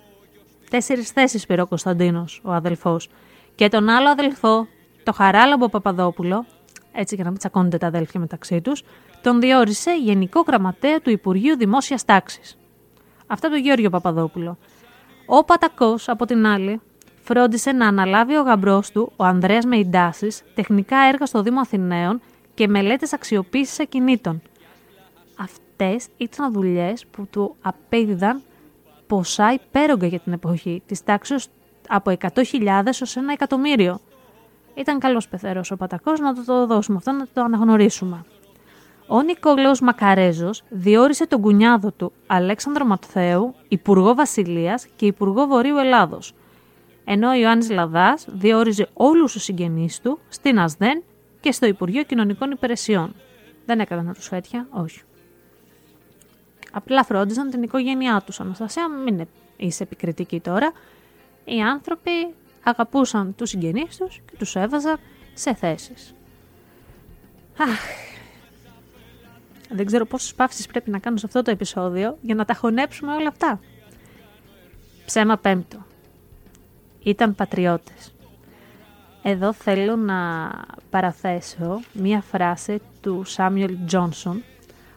Τέσσερις 0.71 1.11
θέσεις 1.11 1.47
πήρε 1.47 1.61
ο 1.61 1.67
Κωνσταντίνος, 1.67 2.41
ο 2.45 2.53
αδελφός. 2.53 3.09
Και 3.55 3.69
τον 3.69 3.89
άλλο 3.89 4.09
αδελφό, 4.09 4.67
το 5.03 5.13
Χαράλαμπο 5.13 5.69
Παπαδόπουλο, 5.69 6.47
έτσι 6.93 7.15
για 7.15 7.25
να 7.25 7.31
μην 7.31 7.39
τσακώνονται 7.39 7.79
τα 7.79 7.87
αδέλφια 7.87 8.21
μεταξύ 8.21 8.61
τους, 8.61 8.83
τον 9.23 9.41
διόρισε 9.41 9.95
Γενικό 9.95 10.41
Γραμματέα 10.47 11.01
του 11.01 11.11
Υπουργείου 11.11 11.57
Δημόσιας 11.57 12.05
Τάξης. 12.05 12.59
Αυτά 13.27 13.49
το 13.49 13.57
Γεώργιο 13.57 13.91
Παπαδόπουλο. 13.91 14.59
Ο 15.27 15.45
Πατακός, 15.45 16.09
από 16.09 16.27
την 16.27 16.47
άλλη, 16.47 16.81
φρόντισε 17.23 17.73
να 17.73 17.87
αναλάβει 17.87 18.37
ο 18.37 18.43
γαμπρός 18.43 18.91
του, 18.91 19.13
ο 19.17 19.25
Ανδρέας 19.25 19.65
Μεϊντάσης, 19.65 20.43
τεχνικά 20.55 20.97
έργα 20.97 21.27
στο 21.27 21.43
Δήμο 21.43 21.61
Αθηναίων 21.61 22.21
και 22.55 22.69
μελέτες 22.69 23.13
αξιοποίησης 23.13 23.81
ακινήτων. 23.81 24.43
Αυτέ 25.85 26.05
ήταν 26.17 26.53
δουλειές 26.53 27.07
που 27.07 27.27
του 27.31 27.57
απέδιδαν 27.63 28.43
ποσά 29.07 29.53
υπέρογκα 29.53 30.07
για 30.07 30.19
την 30.19 30.33
εποχή, 30.33 30.83
της 30.87 31.05
τάξης 31.05 31.47
από 31.89 32.13
100.000 32.21 32.33
ως 33.03 33.17
ένα 33.17 33.33
εκατομμύριο. 33.33 34.01
Ήταν 34.75 34.99
καλός 34.99 35.29
πεθερός 35.29 35.71
ο 35.71 35.77
Πατακός, 35.77 36.21
να 36.21 36.35
το, 36.35 36.45
το 36.45 36.67
δώσουμε 36.67 36.97
αυτό, 36.97 37.13
να 37.13 37.27
το 37.33 37.43
αναγνωρίσουμε. 37.43 38.25
Ο 39.07 39.23
Νικόλαος 39.23 39.81
Μακαρέζος 39.81 40.63
διόρισε 40.69 41.27
τον 41.27 41.41
κουνιάδο 41.41 41.91
του 41.91 42.13
Αλέξανδρο 42.27 42.85
Ματθαίου, 42.85 43.55
Υπουργό 43.69 44.15
Βασιλείας 44.15 44.87
και 44.97 45.07
Υπουργό 45.07 45.47
Βορείου 45.47 45.77
Ελλάδος 45.77 46.35
ενώ 47.05 47.29
ο 47.29 47.35
Ιωάννης 47.35 47.71
Λαδάς 47.71 48.27
διόριζε 48.29 48.89
όλους 48.93 49.33
τους 49.33 49.43
συγγενείς 49.43 50.01
του 50.01 50.19
στην 50.29 50.59
ΑΣΔΕΝ 50.59 51.03
και 51.41 51.53
στο 51.53 51.67
Υπουργείο 51.67 52.03
Κοινωνικών 52.03 52.51
Υπηρεσιών. 52.51 53.15
Δεν 53.67 53.81
έκαναν 53.81 54.13
τους 54.15 54.29
φέτια, 54.29 54.67
όχι. 54.71 55.03
Απλά 56.73 57.05
φρόντιζαν 57.05 57.51
την 57.51 57.63
οικογένειά 57.63 58.23
τους. 58.27 58.41
Αναστασία, 58.41 58.89
μην 58.89 59.27
είσαι 59.57 59.83
επικριτική 59.83 60.41
τώρα. 60.41 60.73
Οι 61.45 61.61
άνθρωποι 61.61 62.11
αγαπούσαν 62.63 63.35
τους 63.35 63.49
συγγενείς 63.49 63.97
τους 63.97 64.21
και 64.31 64.37
τους 64.39 64.57
έβαζαν 64.57 64.99
σε 65.35 65.55
θέσεις. 65.55 66.15
Αχ, 67.59 67.81
δεν 69.69 69.87
ξέρω 69.87 70.07
πόσες 70.07 70.35
παύσεις 70.35 70.67
πρέπει 70.67 70.91
να 70.91 70.99
κάνω 70.99 71.17
σε 71.17 71.27
αυτό 71.27 71.43
το 71.43 71.51
επεισόδιο 71.51 72.19
για 72.21 72.35
να 72.35 72.45
τα 72.45 72.55
χωνέψουμε 72.55 73.13
όλα 73.15 73.29
αυτά. 73.29 73.61
Ψέμα 75.07 75.37
πέμπτο 75.37 75.85
ήταν 77.03 77.35
πατριώτες. 77.35 78.15
Εδώ 79.23 79.53
θέλω 79.53 79.97
να 79.97 80.51
παραθέσω 80.91 81.81
μία 81.93 82.21
φράση 82.21 82.81
του 83.01 83.23
Σάμιουελ 83.25 83.77
Τζόνσον, 83.87 84.43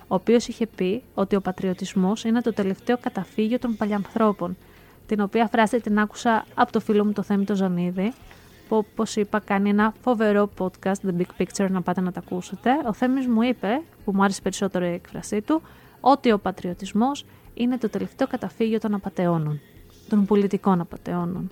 ο 0.08 0.16
οποίος 0.16 0.48
είχε 0.48 0.68
πει 0.68 1.04
ότι 1.14 1.36
ο 1.36 1.42
πατριωτισμός 1.42 2.24
είναι 2.24 2.42
το 2.42 2.54
τελευταίο 2.54 2.98
καταφύγιο 2.98 3.60
των 3.60 3.76
παλιανθρώπων, 3.76 4.58
την 5.06 5.20
οποία 5.20 5.48
φράση 5.48 5.82
την 5.82 6.00
άκουσα 6.00 6.46
από 6.54 6.72
το 6.72 6.80
φίλο 6.80 7.06
μου 7.06 7.12
το 7.12 7.22
Θέμη 7.22 7.46
το 7.46 7.56
Ζωνίδη, 7.56 8.14
που 8.68 8.76
όπως 8.76 9.16
είπα 9.16 9.40
κάνει 9.40 9.70
ένα 9.70 9.94
φοβερό 10.02 10.50
podcast, 10.58 10.94
The 11.08 11.22
Big 11.22 11.44
Picture, 11.44 11.70
να 11.70 11.82
πάτε 11.82 12.02
να 12.02 12.12
τα 12.12 12.22
ακούσετε. 12.26 12.70
Ο 12.88 12.94
Θέμης 12.94 13.28
μου 13.28 13.42
είπε, 13.42 13.82
που 14.06 14.12
μου 14.16 14.24
άρεσε 14.24 14.42
περισσότερο 14.42 14.86
η 14.86 14.94
έκφρασή 14.94 15.42
του, 15.42 15.62
ότι 16.00 16.32
ο 16.32 16.40
πατριωτισμός 16.40 17.26
είναι 17.54 17.78
το 17.78 17.90
τελευταίο 17.90 18.28
καταφύγιο 18.28 18.80
των 18.80 18.94
απαταιώνων, 18.94 19.60
των 20.10 20.26
πολιτικών 20.26 20.82
απαταιώνων. 20.82 21.52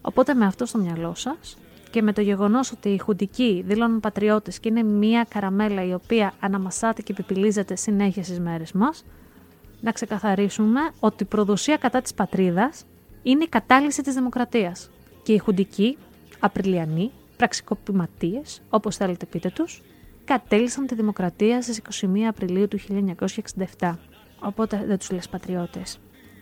Οπότε 0.00 0.34
με 0.34 0.44
αυτό 0.44 0.66
στο 0.66 0.78
μυαλό 0.78 1.14
σας 1.14 1.56
και 1.92 2.02
με 2.02 2.12
το 2.12 2.20
γεγονός 2.20 2.72
ότι 2.72 2.88
οι 2.88 2.98
χουντικοί 2.98 3.62
δήλωναν 3.66 4.00
πατριώτες 4.00 4.60
και 4.60 4.68
είναι 4.68 4.82
μία 4.82 5.26
καραμέλα 5.28 5.84
η 5.84 5.94
οποία 5.94 6.34
αναμασάται 6.40 7.02
και 7.02 7.12
επιπυλίζεται 7.12 7.76
συνέχεια 7.76 8.22
στις 8.22 8.40
μέρες 8.40 8.72
μας, 8.72 9.04
να 9.80 9.92
ξεκαθαρίσουμε 9.92 10.80
ότι 11.00 11.22
η 11.22 11.26
προδοσία 11.26 11.76
κατά 11.76 12.00
της 12.00 12.14
πατρίδας 12.14 12.84
είναι 13.22 13.44
η 13.44 13.48
κατάλυση 13.48 14.02
της 14.02 14.14
δημοκρατίας. 14.14 14.90
Και 15.22 15.32
οι 15.32 15.38
χουντικοί, 15.38 15.96
Απριλιανοί, 16.38 17.10
πραξικοπηματίες, 17.36 18.62
όπως 18.68 18.96
θέλετε 18.96 19.26
πείτε 19.26 19.50
τους, 19.54 19.82
κατέλησαν 20.24 20.86
τη 20.86 20.94
δημοκρατία 20.94 21.62
στις 21.62 21.76
21 21.76 22.28
Απριλίου 22.28 22.68
του 22.68 22.78
1967. 22.78 23.98
Οπότε 24.40 24.84
δεν 24.86 24.98
τους 24.98 25.10
λες 25.10 25.28
πατριώτες. 25.28 25.98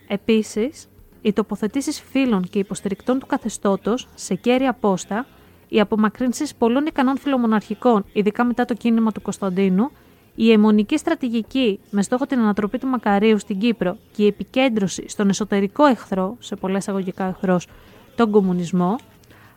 Επίσης, 0.07 0.87
οι 1.21 1.33
τοποθετήσεις 1.33 2.01
φίλων 2.01 2.41
και 2.49 2.59
υποστηρικτών 2.59 3.19
του 3.19 3.25
καθεστώτος 3.25 4.07
σε 4.15 4.35
κέρια 4.35 4.73
πόστα, 4.73 5.25
οι 5.73 5.79
απομακρύνσεις 5.79 6.55
πολλών 6.55 6.85
ικανών 6.85 7.17
φιλομοναρχικών, 7.17 8.05
ειδικά 8.13 8.43
μετά 8.43 8.65
το 8.65 8.73
κίνημα 8.73 9.11
του 9.11 9.21
Κωνσταντίνου, 9.21 9.91
η 10.35 10.51
αιμονική 10.51 10.97
στρατηγική 10.97 11.79
με 11.89 12.01
στόχο 12.01 12.25
την 12.25 12.39
ανατροπή 12.39 12.77
του 12.77 12.87
Μακαρίου 12.87 13.39
στην 13.39 13.59
Κύπρο 13.59 13.97
και 14.11 14.23
η 14.23 14.27
επικέντρωση 14.27 15.05
στον 15.07 15.29
εσωτερικό 15.29 15.85
εχθρό, 15.85 16.35
σε 16.39 16.55
πολλές 16.55 16.87
αγωγικά 16.87 17.25
εχθρός, 17.25 17.67
τον 18.15 18.31
κομμουνισμό, 18.31 18.95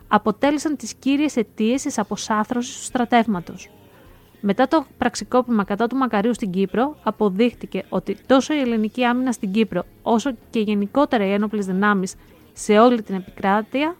αποτέλεσαν 0.08 0.76
τις 0.76 0.94
κύριες 0.94 1.36
αιτίες 1.36 1.82
της 1.82 1.98
αποσάθρωσης 1.98 2.76
του 2.76 2.84
στρατεύματος. 2.84 3.70
Μετά 4.40 4.68
το 4.68 4.86
πραξικόπημα 4.98 5.64
κατά 5.64 5.86
του 5.86 5.96
Μακαρίου 5.96 6.34
στην 6.34 6.50
Κύπρο, 6.50 6.96
αποδείχτηκε 7.02 7.84
ότι 7.88 8.16
τόσο 8.26 8.54
η 8.54 8.58
ελληνική 8.58 9.04
άμυνα 9.04 9.32
στην 9.32 9.52
Κύπρο, 9.52 9.84
όσο 10.02 10.30
και 10.50 10.60
γενικότερα 10.60 11.26
οι 11.26 11.32
ένοπλες 11.32 11.66
δυνάμεις 11.66 12.14
σε 12.52 12.78
όλη 12.78 13.02
την 13.02 13.14
επικράτεια 13.14 13.96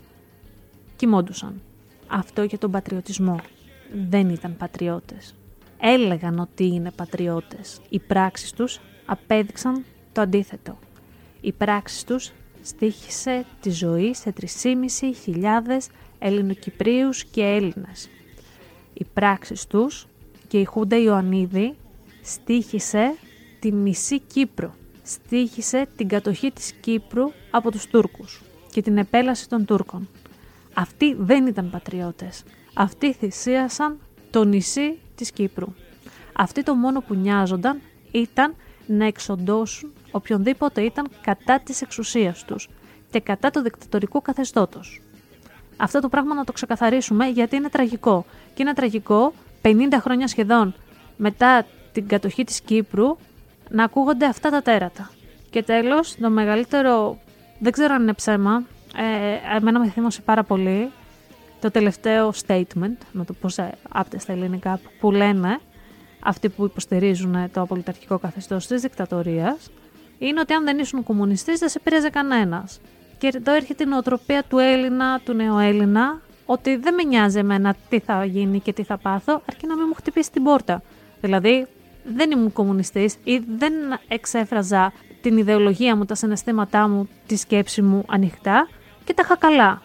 κοιμόντουσαν. 0.96 1.60
Αυτό 2.16 2.42
για 2.42 2.58
τον 2.58 2.70
πατριωτισμό. 2.70 3.40
Δεν 4.10 4.28
ήταν 4.28 4.56
πατριώτες. 4.56 5.34
Έλεγαν 5.80 6.38
ότι 6.38 6.66
είναι 6.66 6.90
πατριώτες. 6.90 7.80
Οι 7.88 7.98
πράξεις 7.98 8.52
τους 8.52 8.80
απέδειξαν 9.06 9.84
το 10.12 10.20
αντίθετο. 10.20 10.78
Οι 11.40 11.52
πράξεις 11.52 12.04
τους 12.04 12.32
στήχησε 12.62 13.44
τη 13.60 13.70
ζωή 13.70 14.14
σε 14.14 14.32
3.500 14.32 15.90
Ελληνοκυπρίους 16.18 17.24
και 17.24 17.42
Έλληνες. 17.42 18.08
Οι 18.92 19.04
πράξεις 19.04 19.66
τους 19.66 20.06
και 20.48 20.60
η 20.60 20.64
Χούντα 20.64 20.96
Ιωαννίδη 20.96 21.74
στήχησε 22.22 23.14
τη 23.60 23.72
μισή 23.72 24.20
Κύπρο. 24.20 24.74
Στήχησε 25.02 25.86
την 25.96 26.08
κατοχή 26.08 26.50
της 26.50 26.72
Κύπρου 26.72 27.30
από 27.50 27.70
τους 27.70 27.86
Τούρκους 27.86 28.42
και 28.70 28.82
την 28.82 28.98
επέλαση 28.98 29.48
των 29.48 29.64
Τούρκων. 29.64 30.08
Αυτοί 30.74 31.14
δεν 31.18 31.46
ήταν 31.46 31.70
πατριώτες. 31.70 32.42
Αυτοί 32.74 33.12
θυσίασαν 33.12 33.98
το 34.30 34.44
νησί 34.44 34.98
της 35.14 35.30
Κύπρου. 35.30 35.74
Αυτοί 36.32 36.62
το 36.62 36.74
μόνο 36.74 37.00
που 37.00 37.14
νοιάζονταν 37.14 37.80
ήταν 38.10 38.54
να 38.86 39.06
εξοντώσουν 39.06 39.92
οποιονδήποτε 40.10 40.82
ήταν 40.82 41.08
κατά 41.22 41.60
της 41.60 41.82
εξουσίας 41.82 42.44
τους 42.44 42.68
και 43.10 43.20
κατά 43.20 43.50
το 43.50 43.62
δικτατορικό 43.62 44.20
καθεστώτος. 44.20 45.02
Αυτό 45.76 46.00
το 46.00 46.08
πράγμα 46.08 46.34
να 46.34 46.44
το 46.44 46.52
ξεκαθαρίσουμε 46.52 47.26
γιατί 47.26 47.56
είναι 47.56 47.68
τραγικό. 47.68 48.24
Και 48.54 48.62
είναι 48.62 48.72
τραγικό 48.72 49.32
50 49.62 49.72
χρόνια 50.00 50.28
σχεδόν 50.28 50.74
μετά 51.16 51.66
την 51.92 52.08
κατοχή 52.08 52.44
της 52.44 52.60
Κύπρου 52.60 53.16
να 53.70 53.84
ακούγονται 53.84 54.26
αυτά 54.26 54.50
τα 54.50 54.62
τέρατα. 54.62 55.10
Και 55.50 55.62
τέλος, 55.62 56.16
το 56.16 56.30
μεγαλύτερο, 56.30 57.18
δεν 57.58 57.72
ξέρω 57.72 57.94
αν 57.94 58.02
είναι 58.02 58.12
ψέμα, 58.12 58.62
ε, 58.96 59.56
εμένα 59.56 59.78
με 59.78 59.88
θύμωσε 59.88 60.20
πάρα 60.20 60.42
πολύ 60.42 60.90
το 61.60 61.70
τελευταίο 61.70 62.32
statement, 62.46 62.96
με 63.12 63.24
το 63.24 63.32
πώς 63.32 63.58
άπτες 63.88 64.22
στα 64.22 64.32
ελληνικά, 64.32 64.80
που 65.00 65.10
λένε 65.10 65.60
αυτοί 66.20 66.48
που 66.48 66.64
υποστηρίζουν 66.64 67.50
το 67.52 67.60
απολυταρχικό 67.60 68.18
καθεστώς 68.18 68.66
της 68.66 68.80
δικτατορίας, 68.80 69.70
είναι 70.18 70.40
ότι 70.40 70.52
αν 70.52 70.64
δεν 70.64 70.78
ήσουν 70.78 71.02
κομμουνιστής 71.02 71.58
δεν 71.58 71.68
σε 71.68 71.80
πήραζε 71.80 72.08
κανένας. 72.10 72.80
Και 73.18 73.30
εδώ 73.34 73.54
έρχεται 73.54 73.82
η 73.82 73.86
νοοτροπία 73.86 74.42
του 74.48 74.58
Έλληνα, 74.58 75.20
του 75.24 75.32
νεοέλληνα, 75.32 76.20
ότι 76.46 76.76
δεν 76.76 76.94
με 76.94 77.02
νοιάζει 77.02 77.38
εμένα 77.38 77.76
τι 77.88 77.98
θα 77.98 78.24
γίνει 78.24 78.60
και 78.60 78.72
τι 78.72 78.82
θα 78.82 78.96
πάθω, 78.98 79.42
αρκεί 79.48 79.66
να 79.66 79.76
μην 79.76 79.84
μου 79.88 79.94
χτυπήσει 79.94 80.30
την 80.30 80.42
πόρτα. 80.42 80.82
Δηλαδή, 81.20 81.66
δεν 82.04 82.30
ήμουν 82.30 82.52
κομμουνιστής 82.52 83.16
ή 83.24 83.38
δεν 83.56 83.72
εξέφραζα 84.08 84.92
την 85.22 85.36
ιδεολογία 85.36 85.96
μου, 85.96 86.04
τα 86.04 86.14
συναισθήματά 86.14 86.88
μου, 86.88 87.08
τη 87.26 87.36
σκέψη 87.36 87.82
μου 87.82 88.04
ανοιχτά 88.08 88.68
και 89.04 89.14
τα 89.14 89.22
είχα 89.24 89.36
καλά. 89.36 89.82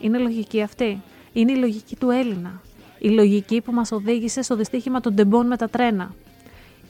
Είναι 0.00 0.18
λογική 0.18 0.62
αυτή; 0.62 1.02
Είναι 1.32 1.52
η 1.52 1.56
λογική 1.56 1.96
του 1.96 2.10
Έλληνα. 2.10 2.60
Η 2.98 3.08
λογική 3.08 3.60
που 3.60 3.72
μας 3.72 3.92
οδήγησε 3.92 4.42
στο 4.42 4.56
δυστύχημα 4.56 5.00
των 5.00 5.14
τεμπών 5.14 5.46
με 5.46 5.56
τα 5.56 5.68
τρένα. 5.68 6.14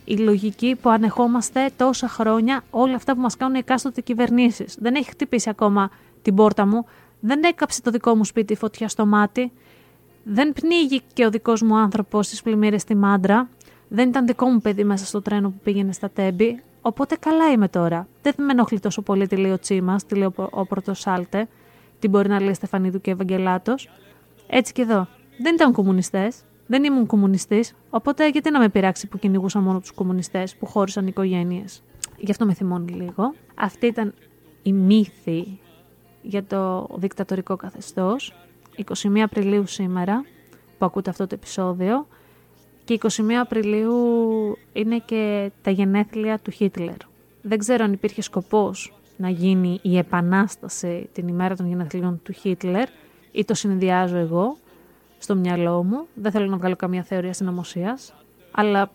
Η 0.04 0.16
λογική 0.16 0.76
που 0.82 0.90
ανεχόμαστε 0.90 1.70
τόσα 1.76 2.08
χρόνια 2.08 2.64
όλα 2.70 2.94
αυτά 2.94 3.14
που 3.14 3.20
μας 3.20 3.36
κάνουν 3.36 3.54
οι 3.54 3.58
εκάστοτε 3.58 4.00
κυβερνήσεις. 4.00 4.76
Δεν 4.80 4.94
έχει 4.94 5.10
χτυπήσει 5.10 5.48
ακόμα 5.48 5.90
την 6.22 6.34
πόρτα 6.34 6.66
μου, 6.66 6.84
δεν 7.20 7.42
έκαψε 7.44 7.82
το 7.82 7.90
δικό 7.90 8.14
μου 8.14 8.24
σπίτι 8.24 8.54
φωτιά 8.54 8.88
στο 8.88 9.06
μάτι, 9.06 9.52
δεν 10.24 10.52
πνίγει 10.52 11.02
και 11.12 11.26
ο 11.26 11.30
δικός 11.30 11.62
μου 11.62 11.76
άνθρωπος 11.76 12.26
στις 12.26 12.42
πλημμύρες 12.42 12.82
στη 12.82 12.94
Μάντρα, 12.94 13.48
δεν 13.88 14.08
ήταν 14.08 14.26
δικό 14.26 14.46
μου 14.46 14.60
παιδί 14.60 14.84
μέσα 14.84 15.06
στο 15.06 15.22
τρένο 15.22 15.48
που 15.48 15.60
πήγαινε 15.62 15.92
στα 15.92 16.10
τέμπη, 16.10 16.62
οπότε 16.82 17.16
καλά 17.16 17.50
είμαι 17.50 17.68
τώρα. 17.68 18.08
Δεν 18.22 18.34
με 18.36 18.52
ενοχλεί 18.52 18.80
τόσο 18.80 19.02
πολύ 19.02 19.26
τι 19.26 19.36
λέει 19.36 19.50
ο 19.50 19.58
Τσίμας, 19.58 20.06
τι 20.06 20.14
λέει 20.14 20.32
ο 20.50 20.66
Πρωτοσάλτε, 20.66 21.48
τι 21.98 22.08
μπορεί 22.08 22.28
να 22.28 22.40
λέει 22.40 22.54
Στεφανίδου 22.54 23.00
και 23.00 23.10
Ευαγγελάτος. 23.10 23.88
Έτσι 24.46 24.72
και 24.72 24.82
εδώ. 24.82 25.08
Δεν 25.42 25.54
ήταν 25.54 25.72
κομμουνιστές, 25.72 26.44
δεν 26.66 26.84
ήμουν 26.84 27.06
κομμουνιστής, 27.06 27.74
οπότε 27.90 28.28
γιατί 28.28 28.50
να 28.50 28.58
με 28.58 28.68
πειράξει 28.68 29.06
που 29.06 29.18
κυνηγούσα 29.18 29.60
μόνο 29.60 29.80
τους 29.80 29.92
κομμουνιστές 29.92 30.56
που 30.56 30.66
χώρισαν 30.66 31.06
οικογένειες. 31.06 31.82
Γι' 32.16 32.30
αυτό 32.30 32.46
με 32.46 32.54
θυμώνει 32.54 32.92
λίγο. 32.92 33.34
Αυτή 33.54 33.86
ήταν 33.86 34.14
η 34.62 34.72
μύθη 34.72 35.58
για 36.22 36.44
το 36.44 36.88
δικτατορικό 36.94 37.56
καθεστώς. 37.56 38.34
21 38.76 39.18
Απριλίου 39.18 39.66
σήμερα 39.66 40.24
που 40.78 40.84
ακούτε 40.84 41.10
αυτό 41.10 41.26
το 41.26 41.34
επεισόδιο 41.34 42.06
και 42.98 43.22
21 43.22 43.32
Απριλίου 43.32 43.94
είναι 44.72 44.98
και 44.98 45.50
τα 45.62 45.70
γενέθλια 45.70 46.38
του 46.38 46.50
Χίτλερ. 46.50 46.96
Δεν 47.42 47.58
ξέρω 47.58 47.84
αν 47.84 47.92
υπήρχε 47.92 48.22
σκοπός 48.22 48.92
να 49.16 49.28
γίνει 49.28 49.78
η 49.82 49.98
επανάσταση 49.98 51.08
την 51.12 51.28
ημέρα 51.28 51.56
των 51.56 51.68
γενεθλίων 51.68 52.20
του 52.22 52.32
Χίτλερ 52.32 52.88
ή 53.32 53.44
το 53.44 53.54
συνδυάζω 53.54 54.16
εγώ 54.16 54.56
στο 55.18 55.34
μυαλό 55.34 55.82
μου. 55.82 56.06
Δεν 56.14 56.32
θέλω 56.32 56.46
να 56.46 56.56
βγάλω 56.56 56.76
καμία 56.76 57.02
θεωρία 57.02 57.32
συνωμοσίας, 57.32 58.14
αλλά 58.50 58.90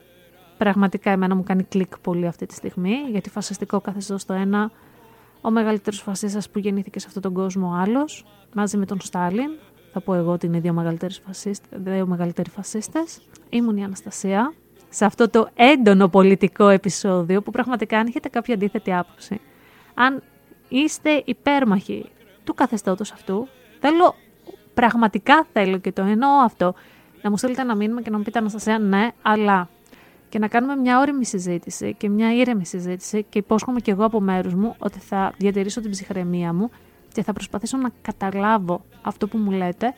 πραγματικά 0.58 1.12
εμένα 1.12 1.36
μου 1.36 1.44
κάνει 1.44 1.64
κλικ 1.64 1.98
πολύ 1.98 2.28
αυτή 2.28 2.46
τη 2.46 2.54
στιγμή, 2.54 2.96
γιατί 3.12 3.30
φασιστικό 3.30 3.82
καθεστώς 3.82 4.26
το 4.26 4.34
ένα, 4.34 4.72
ο 5.42 5.52
μεγαλύτερος 5.52 6.02
φασίστας 6.02 6.50
που 6.50 6.60
γεννήθηκε 6.60 7.00
σε 7.00 7.06
αυτόν 7.08 7.22
τον 7.22 7.34
κόσμο 7.34 7.74
άλλος, 7.76 8.26
μαζί 8.54 8.78
με 8.78 8.86
τον 8.86 9.02
Στάλιν, 9.02 9.50
θα 9.98 10.06
πω 10.06 10.14
εγώ 10.14 10.32
ότι 10.32 10.46
είναι 10.46 10.60
δύο 10.60 10.74
μεγαλύτεροι 10.74 11.14
φασίστες, 11.26 11.80
δύο 11.84 12.08
μεγαλύτεροι 12.08 12.50
φασίστες. 12.50 13.22
Ήμουν 13.50 13.78
η 13.78 13.84
Αναστασία 13.84 14.54
σε 14.90 15.06
αυτό 15.06 15.30
το 15.30 15.50
έντονο 15.56 16.08
πολιτικό 16.08 16.68
επεισόδιο 16.68 17.42
που 17.42 17.52
πραγματικά 17.52 18.00
αν 18.00 18.08
έχετε 18.08 18.30
κάποια 18.30 18.54
αντίθετη 18.54 18.94
άποψη, 18.94 19.42
αν 19.94 20.24
είστε 20.70 21.22
υπέρμαχοι 21.26 22.10
του 22.44 22.54
καθεστώτος 22.54 23.12
αυτού, 23.12 23.48
θέλω 23.80 24.16
πραγματικά 24.74 25.46
θέλω 25.54 25.78
και 25.78 25.92
το 25.92 26.02
εννοώ 26.02 26.30
αυτό. 26.30 26.74
Να 27.22 27.30
μου 27.30 27.38
στείλετε 27.38 27.62
ένα 27.62 27.76
μήνυμα 27.76 28.02
και 28.02 28.10
να 28.10 28.18
μου 28.18 28.24
πείτε 28.24 28.40
Αναστασία, 28.40 28.80
ναι, 28.80 29.10
αλλά. 29.22 29.70
Και 30.30 30.40
να 30.40 30.48
κάνουμε 30.48 30.76
μια 30.76 31.00
όρημη 31.00 31.26
συζήτηση 31.26 31.96
και 31.98 32.10
μια 32.10 32.34
ήρεμη 32.36 32.66
συζήτηση 32.66 33.26
και 33.30 33.40
υπόσχομαι 33.40 33.80
και 33.80 33.92
εγώ 33.92 34.06
από 34.06 34.22
μέρους 34.22 34.54
μου 34.54 34.76
ότι 34.78 35.00
θα 35.00 35.34
διατηρήσω 35.38 35.82
την 35.82 35.92
ψυχραιμία 35.92 36.54
μου 36.54 36.70
και 37.18 37.24
θα 37.24 37.34
προσπαθήσω 37.34 37.78
να 37.78 37.92
καταλάβω 38.02 38.86
αυτό 39.02 39.28
που 39.28 39.38
μου 39.38 39.52
λέτε 39.52 39.94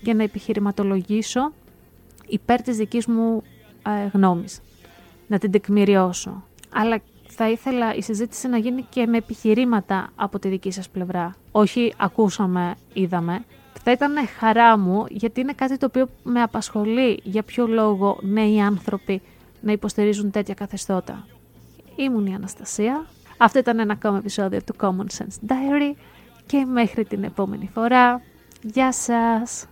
για 0.00 0.14
να 0.14 0.22
επιχειρηματολογήσω 0.22 1.52
υπέρ 2.26 2.62
της 2.62 2.76
δικής 2.76 3.06
μου 3.06 3.42
ε, 3.86 4.06
γνώμης. 4.12 4.60
Να 5.26 5.38
την 5.38 5.50
τεκμηριώσω. 5.50 6.42
Αλλά 6.72 7.00
θα 7.28 7.50
ήθελα 7.50 7.94
η 7.94 8.02
συζήτηση 8.02 8.48
να 8.48 8.58
γίνει 8.58 8.86
και 8.88 9.06
με 9.06 9.16
επιχειρήματα 9.16 10.10
από 10.14 10.38
τη 10.38 10.48
δική 10.48 10.70
σας 10.70 10.88
πλευρά. 10.88 11.34
Όχι 11.50 11.94
ακούσαμε, 11.96 12.74
είδαμε 12.92 13.44
θα 13.84 13.90
ήταν 13.90 14.12
χαρά 14.38 14.78
μου 14.78 15.04
γιατί 15.08 15.40
είναι 15.40 15.52
κάτι 15.52 15.76
το 15.76 15.86
οποίο 15.86 16.08
με 16.22 16.42
απασχολεί 16.42 17.20
για 17.22 17.42
ποιο 17.42 17.66
λόγο 17.66 18.18
νέοι 18.22 18.60
άνθρωποι 18.60 19.22
να 19.60 19.72
υποστηρίζουν 19.72 20.30
τέτοια 20.30 20.54
καθεστώτα. 20.54 21.26
Ήμουν 21.96 22.26
η 22.26 22.34
Αναστασία. 22.34 23.06
Αυτό 23.36 23.58
ήταν 23.58 23.78
ένα 23.78 23.92
ακόμα 23.92 24.18
επεισόδιο 24.18 24.60
του 24.62 24.74
Common 24.80 25.18
Sense 25.18 25.50
Diary 25.50 25.96
και 26.52 26.64
μέχρι 26.66 27.04
την 27.04 27.24
επόμενη 27.24 27.70
φορά. 27.74 28.20
Γεια 28.62 28.92
σας! 28.92 29.66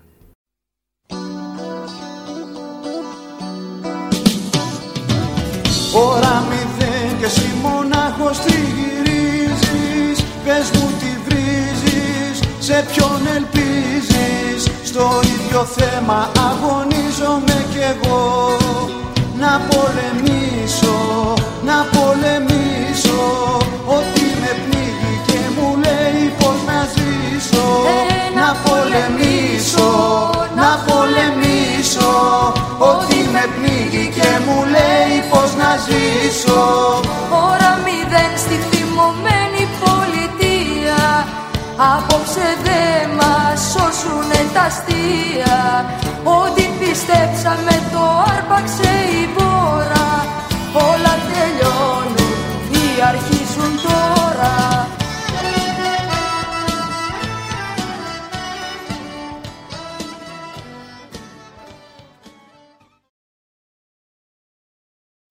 Ωρα 5.95 6.45
μηδέν 6.49 7.19
και 7.19 7.25
εσύ 7.25 7.51
μονάχος 7.63 8.39
τριγυρίζεις 8.41 10.19
Πες 10.45 10.71
μου 10.75 10.89
τι 10.99 11.11
βρίζεις 11.25 12.43
σε 12.59 12.85
ποιον 12.93 13.27
ελπίζεις 13.37 14.71
Στο 14.85 15.21
ίδιο 15.23 15.65
θέμα 15.65 16.31
αγωνίζομαι 16.49 17.67
κι 17.71 17.79
εγώ 17.79 18.57
Να 19.39 19.61
πολεμήσω, 19.71 20.99
να 21.65 21.87
πολεμήσω 21.99 23.50
πολεμήσω. 31.11 32.13
Ότι 32.79 33.29
με 33.33 33.45
πνίγει 33.55 34.07
και 34.17 34.31
μου 34.47 34.59
λέει 34.75 35.17
πως 35.31 35.51
να 35.61 35.71
ζήσω. 35.87 36.63
Ώρα 37.51 37.73
μηδέν 37.85 38.33
στη 38.45 38.57
θυμωμένη 38.71 39.63
πολιτεία. 39.83 41.03
Απόψε 41.95 42.49
δε 42.65 42.85
μας 43.19 43.61
σώσουνε 43.73 44.41
τα 44.55 44.63
αστεία. 44.71 45.59
Ό,τι 46.41 46.65
πιστέψαμε 46.79 47.75
το 47.93 48.03
άρπαξε 48.33 48.93
η 49.21 49.23
βόρα. 49.37 50.09
Όλα 50.89 51.15
τελειώνουν 51.29 52.35
ή 52.81 52.85
αρχίζουν 53.11 53.40